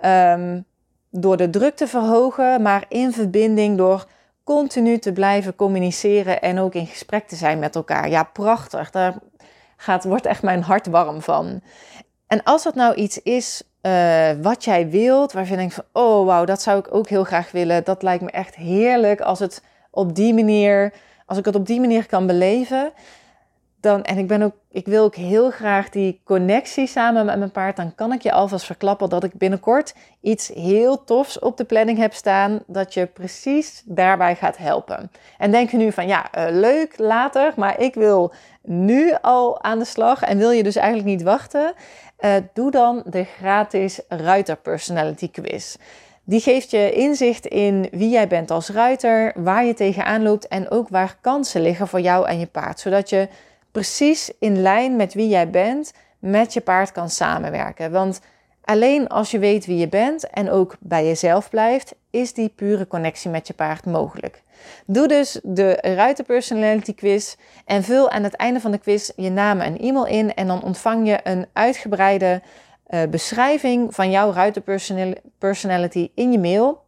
um, 0.05 0.65
door 1.15 1.37
de 1.37 1.49
druk 1.49 1.75
te 1.75 1.87
verhogen, 1.87 2.61
maar 2.61 2.85
in 2.89 3.11
verbinding 3.11 3.77
door 3.77 4.05
continu 4.43 4.97
te 4.97 5.11
blijven 5.11 5.55
communiceren 5.55 6.41
en 6.41 6.59
ook 6.59 6.73
in 6.73 6.87
gesprek 6.87 7.27
te 7.27 7.35
zijn 7.35 7.59
met 7.59 7.75
elkaar. 7.75 8.09
Ja, 8.09 8.23
prachtig. 8.23 8.91
Daar 8.91 9.13
gaat, 9.77 10.03
wordt 10.03 10.25
echt 10.25 10.41
mijn 10.41 10.61
hart 10.61 10.87
warm 10.87 11.21
van. 11.21 11.61
En 12.27 12.43
als 12.43 12.63
dat 12.63 12.75
nou 12.75 12.95
iets 12.95 13.21
is 13.21 13.63
uh, 13.81 14.31
wat 14.41 14.63
jij 14.63 14.89
wilt, 14.89 15.31
waarvan 15.31 15.51
je 15.51 15.59
denkt 15.59 15.73
van, 15.73 16.03
oh 16.03 16.25
wauw, 16.25 16.45
dat 16.45 16.61
zou 16.61 16.79
ik 16.79 16.93
ook 16.93 17.07
heel 17.07 17.23
graag 17.23 17.51
willen. 17.51 17.83
Dat 17.83 18.03
lijkt 18.03 18.23
me 18.23 18.31
echt 18.31 18.55
heerlijk 18.55 19.21
als 19.21 19.39
het 19.39 19.63
op 19.91 20.15
die 20.15 20.33
manier, 20.33 20.93
als 21.25 21.37
ik 21.37 21.45
het 21.45 21.55
op 21.55 21.65
die 21.65 21.79
manier 21.79 22.05
kan 22.05 22.27
beleven 22.27 22.91
dan, 23.83 24.03
en 24.03 24.17
ik, 24.17 24.27
ben 24.27 24.41
ook, 24.41 24.53
ik 24.71 24.85
wil 24.85 25.03
ook 25.03 25.15
heel 25.15 25.51
graag 25.51 25.89
die 25.89 26.21
connectie 26.23 26.87
samen 26.87 27.25
met 27.25 27.37
mijn 27.37 27.51
paard, 27.51 27.75
dan 27.75 27.95
kan 27.95 28.13
ik 28.13 28.21
je 28.21 28.31
alvast 28.31 28.65
verklappen 28.65 29.09
dat 29.09 29.23
ik 29.23 29.33
binnenkort 29.33 29.93
iets 30.21 30.47
heel 30.47 31.03
tofs 31.03 31.39
op 31.39 31.57
de 31.57 31.63
planning 31.63 31.97
heb 31.97 32.13
staan, 32.13 32.59
dat 32.67 32.93
je 32.93 33.05
precies 33.05 33.83
daarbij 33.85 34.35
gaat 34.35 34.57
helpen. 34.57 35.11
En 35.37 35.51
denk 35.51 35.69
je 35.69 35.77
nu 35.77 35.91
van, 35.91 36.07
ja, 36.07 36.29
uh, 36.37 36.45
leuk, 36.49 36.93
later, 36.97 37.53
maar 37.55 37.79
ik 37.79 37.93
wil 37.93 38.33
nu 38.61 39.13
al 39.21 39.63
aan 39.63 39.79
de 39.79 39.85
slag 39.85 40.21
en 40.21 40.37
wil 40.37 40.51
je 40.51 40.63
dus 40.63 40.75
eigenlijk 40.75 41.07
niet 41.07 41.23
wachten, 41.23 41.73
uh, 42.19 42.31
doe 42.53 42.71
dan 42.71 43.03
de 43.05 43.23
gratis 43.23 43.99
Ruiter 44.07 44.57
Personality 44.57 45.31
Quiz. 45.31 45.75
Die 46.23 46.39
geeft 46.39 46.71
je 46.71 46.91
inzicht 46.91 47.45
in 47.45 47.87
wie 47.91 48.09
jij 48.09 48.27
bent 48.27 48.51
als 48.51 48.69
ruiter, 48.69 49.33
waar 49.35 49.65
je 49.65 49.73
tegenaan 49.73 50.23
loopt 50.23 50.47
en 50.47 50.71
ook 50.71 50.89
waar 50.89 51.17
kansen 51.21 51.61
liggen 51.61 51.87
voor 51.87 52.01
jou 52.01 52.27
en 52.27 52.39
je 52.39 52.47
paard, 52.47 52.79
zodat 52.79 53.09
je 53.09 53.27
precies 53.73 54.31
in 54.39 54.61
lijn 54.61 54.95
met 54.95 55.13
wie 55.13 55.27
jij 55.27 55.49
bent 55.49 55.93
met 56.19 56.53
je 56.53 56.61
paard 56.61 56.91
kan 56.91 57.09
samenwerken. 57.09 57.91
Want 57.91 58.19
Alleen 58.63 59.07
als 59.07 59.31
je 59.31 59.39
weet 59.39 59.65
wie 59.65 59.77
je 59.77 59.87
bent 59.87 60.29
en 60.29 60.49
ook 60.49 60.75
bij 60.79 61.05
jezelf 61.05 61.49
blijft, 61.49 61.95
is 62.09 62.33
die 62.33 62.49
pure 62.49 62.87
connectie 62.87 63.29
met 63.29 63.47
je 63.47 63.53
paard 63.53 63.85
mogelijk. 63.85 64.41
Doe 64.85 65.07
dus 65.07 65.39
de 65.43 65.77
Ruiter 65.81 66.23
Personality 66.23 66.93
Quiz 66.93 67.35
en 67.65 67.83
vul 67.83 68.09
aan 68.09 68.23
het 68.23 68.35
einde 68.35 68.59
van 68.59 68.71
de 68.71 68.77
quiz 68.77 69.11
je 69.15 69.29
naam 69.29 69.59
en 69.59 69.77
e-mail 69.77 70.05
in 70.05 70.33
en 70.33 70.47
dan 70.47 70.63
ontvang 70.63 71.07
je 71.07 71.19
een 71.23 71.45
uitgebreide 71.53 72.41
uh, 72.89 73.03
beschrijving 73.09 73.95
van 73.95 74.11
jouw 74.11 74.31
Ruiter 74.31 74.63
Personality 75.37 76.09
in 76.15 76.31
je 76.31 76.39
mail. 76.39 76.83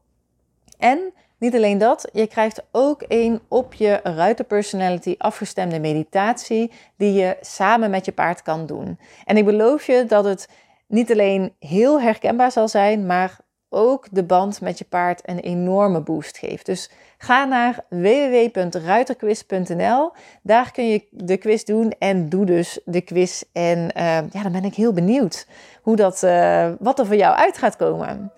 En 0.78 1.14
niet 1.38 1.56
alleen 1.56 1.78
dat, 1.78 2.10
je 2.14 2.28
krijgt 2.28 2.64
ook 2.72 3.04
een 3.08 3.42
op 3.48 3.74
je 3.74 4.00
Ruiter 4.04 4.46
Personality 4.46 5.16
afgestemde 5.18 5.80
meditatie 5.80 6.72
die 6.98 7.14
je 7.14 7.38
samen 7.42 7.90
met 7.90 8.06
je 8.06 8.12
paard 8.12 8.42
kan 8.42 8.66
doen. 8.66 9.00
En 9.26 9.38
ik 9.38 9.46
beloof 9.46 9.86
je 9.86 10.06
dat 10.08 10.26
het 10.26 10.50
niet 10.88 11.12
alleen 11.12 11.54
heel 11.60 12.02
herkenbaar 12.02 12.52
zal 12.52 12.68
zijn, 12.68 13.06
maar 13.06 13.38
ook 13.70 14.08
de 14.12 14.24
band 14.24 14.62
met 14.62 14.78
je 14.78 14.86
paard 14.86 15.30
een 15.30 15.40
enorme 15.40 16.02
boost 16.02 16.38
geeft. 16.38 16.66
Dus 16.66 16.90
ga 17.18 17.46
naar 17.46 17.86
www.ruiterquiz.nl. 17.90 20.12
Daar 20.42 20.72
kun 20.72 20.88
je 20.88 21.08
de 21.12 21.38
quiz 21.38 21.64
doen 21.64 21.94
en 22.00 22.30
doe 22.30 22.46
dus 22.46 22.80
de 22.86 23.02
quiz. 23.02 23.44
En 23.52 23.78
uh, 23.78 24.18
ja, 24.32 24.44
dan 24.44 24.52
ben 24.52 24.64
ik 24.64 24.76
heel 24.76 24.94
benieuwd 24.94 25.48
hoe 25.82 25.96
dat, 25.96 26.24
uh, 26.24 26.72
wat 26.80 27.00
er 27.00 27.06
voor 27.06 27.16
jou 27.16 27.36
uit 27.36 27.58
gaat 27.58 27.76
komen. 27.76 28.32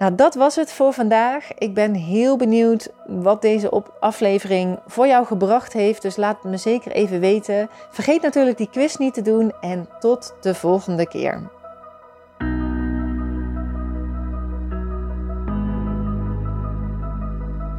Nou, 0.00 0.14
dat 0.14 0.34
was 0.34 0.56
het 0.56 0.72
voor 0.72 0.92
vandaag. 0.92 1.54
Ik 1.58 1.74
ben 1.74 1.94
heel 1.94 2.36
benieuwd 2.36 2.88
wat 3.06 3.42
deze 3.42 3.82
aflevering 4.00 4.78
voor 4.86 5.06
jou 5.06 5.26
gebracht 5.26 5.72
heeft. 5.72 6.02
Dus 6.02 6.16
laat 6.16 6.44
me 6.44 6.56
zeker 6.56 6.92
even 6.92 7.20
weten. 7.20 7.68
Vergeet 7.90 8.22
natuurlijk 8.22 8.56
die 8.56 8.70
quiz 8.70 8.96
niet 8.96 9.14
te 9.14 9.22
doen 9.22 9.52
en 9.60 9.88
tot 9.98 10.34
de 10.40 10.54
volgende 10.54 11.08
keer. 11.08 11.50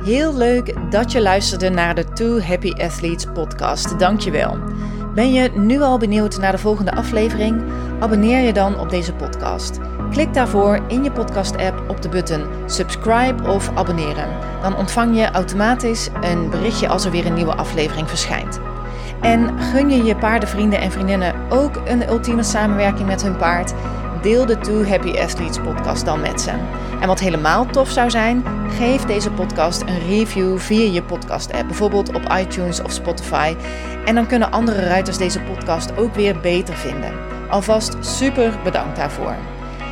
Heel 0.04 0.34
leuk 0.34 0.92
dat 0.92 1.12
je 1.12 1.22
luisterde 1.22 1.70
naar 1.70 1.96
de 1.96 2.14
Two 2.14 2.40
Happy 2.40 2.72
Athletes 2.72 3.26
podcast. 3.34 4.00
Dankjewel. 4.00 4.58
Ben 5.16 5.34
je 5.34 5.50
nu 5.50 5.82
al 5.82 5.98
benieuwd 5.98 6.40
naar 6.40 6.52
de 6.52 6.58
volgende 6.58 6.92
aflevering? 6.92 7.64
Abonneer 8.00 8.40
je 8.40 8.54
dan 8.54 8.80
op 8.80 8.90
deze 8.90 9.14
podcast. 9.14 9.80
Klik 10.12 10.34
daarvoor 10.34 10.80
in 10.88 11.04
je 11.04 11.12
podcast-app 11.12 11.89
op 11.89 12.02
de 12.02 12.10
button 12.10 12.45
subscribe 12.65 13.43
of 13.43 13.71
abonneren. 13.76 14.38
Dan 14.62 14.76
ontvang 14.76 15.17
je 15.17 15.32
automatisch 15.32 16.10
een 16.21 16.50
berichtje 16.50 16.88
als 16.88 17.06
er 17.06 17.12
weer 17.12 17.26
een 17.26 17.34
nieuwe 17.34 17.56
aflevering 17.56 18.10
verschijnt. 18.10 18.60
En 19.21 19.60
gun 19.60 19.89
je 19.89 20.04
je 20.04 20.15
paardenvrienden 20.15 20.80
en 20.80 20.91
vriendinnen 20.91 21.36
ook 21.50 21.76
een 21.86 22.10
ultieme 22.10 22.43
samenwerking 22.43 23.08
met 23.08 23.21
hun 23.21 23.38
paard? 23.38 23.74
Deel 24.21 24.45
de 24.45 24.58
Two 24.58 24.86
Happy 24.86 25.19
Athletes 25.19 25.60
podcast 25.60 26.06
dan 26.06 26.21
met 26.21 26.41
ze. 26.41 26.52
En 27.02 27.08
wat 27.08 27.19
helemaal 27.19 27.65
tof 27.65 27.89
zou 27.89 28.10
zijn, 28.10 28.43
geef 28.78 29.06
deze 29.06 29.32
podcast 29.32 29.82
een 29.82 30.00
review 30.08 30.58
via 30.58 30.91
je 30.91 31.04
podcast-app, 31.04 31.67
bijvoorbeeld 31.67 32.15
op 32.15 32.34
iTunes 32.39 32.82
of 32.82 32.91
Spotify. 32.91 33.56
En 34.06 34.15
dan 34.15 34.28
kunnen 34.28 34.52
andere 34.52 34.86
ruiters 34.88 35.17
deze 35.17 35.39
podcast 35.39 35.97
ook 35.97 36.15
weer 36.15 36.39
beter 36.39 36.76
vinden. 36.76 37.13
Alvast 37.50 37.95
super 38.00 38.60
bedankt 38.63 38.95
daarvoor. 38.95 39.36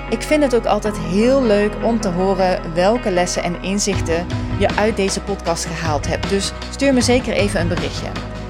Ik 0.09 0.21
vind 0.21 0.43
het 0.43 0.55
ook 0.55 0.65
altijd 0.65 0.97
heel 0.97 1.43
leuk 1.43 1.73
om 1.83 1.99
te 1.99 2.09
horen 2.09 2.73
welke 2.73 3.11
lessen 3.11 3.43
en 3.43 3.61
inzichten 3.61 4.25
je 4.59 4.75
uit 4.75 4.95
deze 4.95 5.21
podcast 5.21 5.65
gehaald 5.65 6.07
hebt. 6.07 6.29
Dus 6.29 6.51
stuur 6.69 6.93
me 6.93 7.01
zeker 7.01 7.33
even 7.33 7.61
een 7.61 7.67
berichtje. 7.67 8.07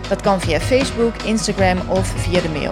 Dat 0.09 0.21
kan 0.21 0.41
via 0.41 0.59
Facebook, 0.59 1.21
Instagram 1.25 1.77
of 1.87 2.07
via 2.07 2.41
de 2.41 2.49
mail. 2.49 2.71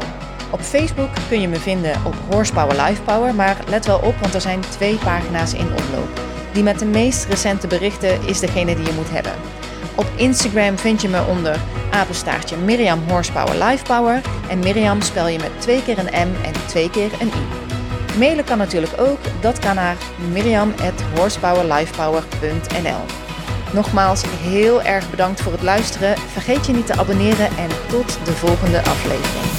Op 0.51 0.61
Facebook 0.61 1.09
kun 1.29 1.41
je 1.41 1.47
me 1.47 1.55
vinden 1.55 1.95
op 2.05 2.15
Horsepower 2.31 2.75
Lifepower, 2.83 3.35
maar 3.35 3.57
let 3.67 3.85
wel 3.85 3.99
op, 3.99 4.15
want 4.19 4.33
er 4.33 4.41
zijn 4.41 4.59
twee 4.59 4.97
pagina's 4.97 5.53
in 5.53 5.67
omloop. 5.67 6.21
Die 6.51 6.63
met 6.63 6.79
de 6.79 6.85
meest 6.85 7.25
recente 7.25 7.67
berichten 7.67 8.27
is 8.27 8.39
degene 8.39 8.75
die 8.75 8.85
je 8.85 8.93
moet 8.95 9.09
hebben. 9.09 9.33
Op 9.95 10.07
Instagram 10.15 10.77
vind 10.77 11.01
je 11.01 11.09
me 11.09 11.25
onder 11.25 11.59
apenstaartje 11.91 12.57
Miriam 12.57 12.99
Horsepower 13.09 13.65
Lifepower 13.65 14.21
en 14.49 14.59
Miriam 14.59 15.01
spel 15.01 15.27
je 15.27 15.39
met 15.39 15.61
twee 15.61 15.83
keer 15.83 15.97
een 15.97 16.29
M 16.29 16.45
en 16.45 16.53
twee 16.67 16.89
keer 16.89 17.11
een 17.19 17.27
I. 17.27 17.66
Mailen 18.17 18.45
kan 18.45 18.57
natuurlijk 18.57 18.99
ook, 18.99 19.19
dat 19.41 19.59
kan 19.59 19.75
naar 19.75 19.97
miriam.horsepowerlifepower.nl 20.31 23.01
Nogmaals 23.73 24.23
heel 24.25 24.81
erg 24.81 25.09
bedankt 25.09 25.41
voor 25.41 25.51
het 25.51 25.61
luisteren. 25.61 26.17
Vergeet 26.17 26.65
je 26.65 26.73
niet 26.73 26.85
te 26.85 26.97
abonneren 26.97 27.57
en 27.57 27.69
tot 27.87 28.19
de 28.25 28.31
volgende 28.31 28.77
aflevering. 28.77 29.56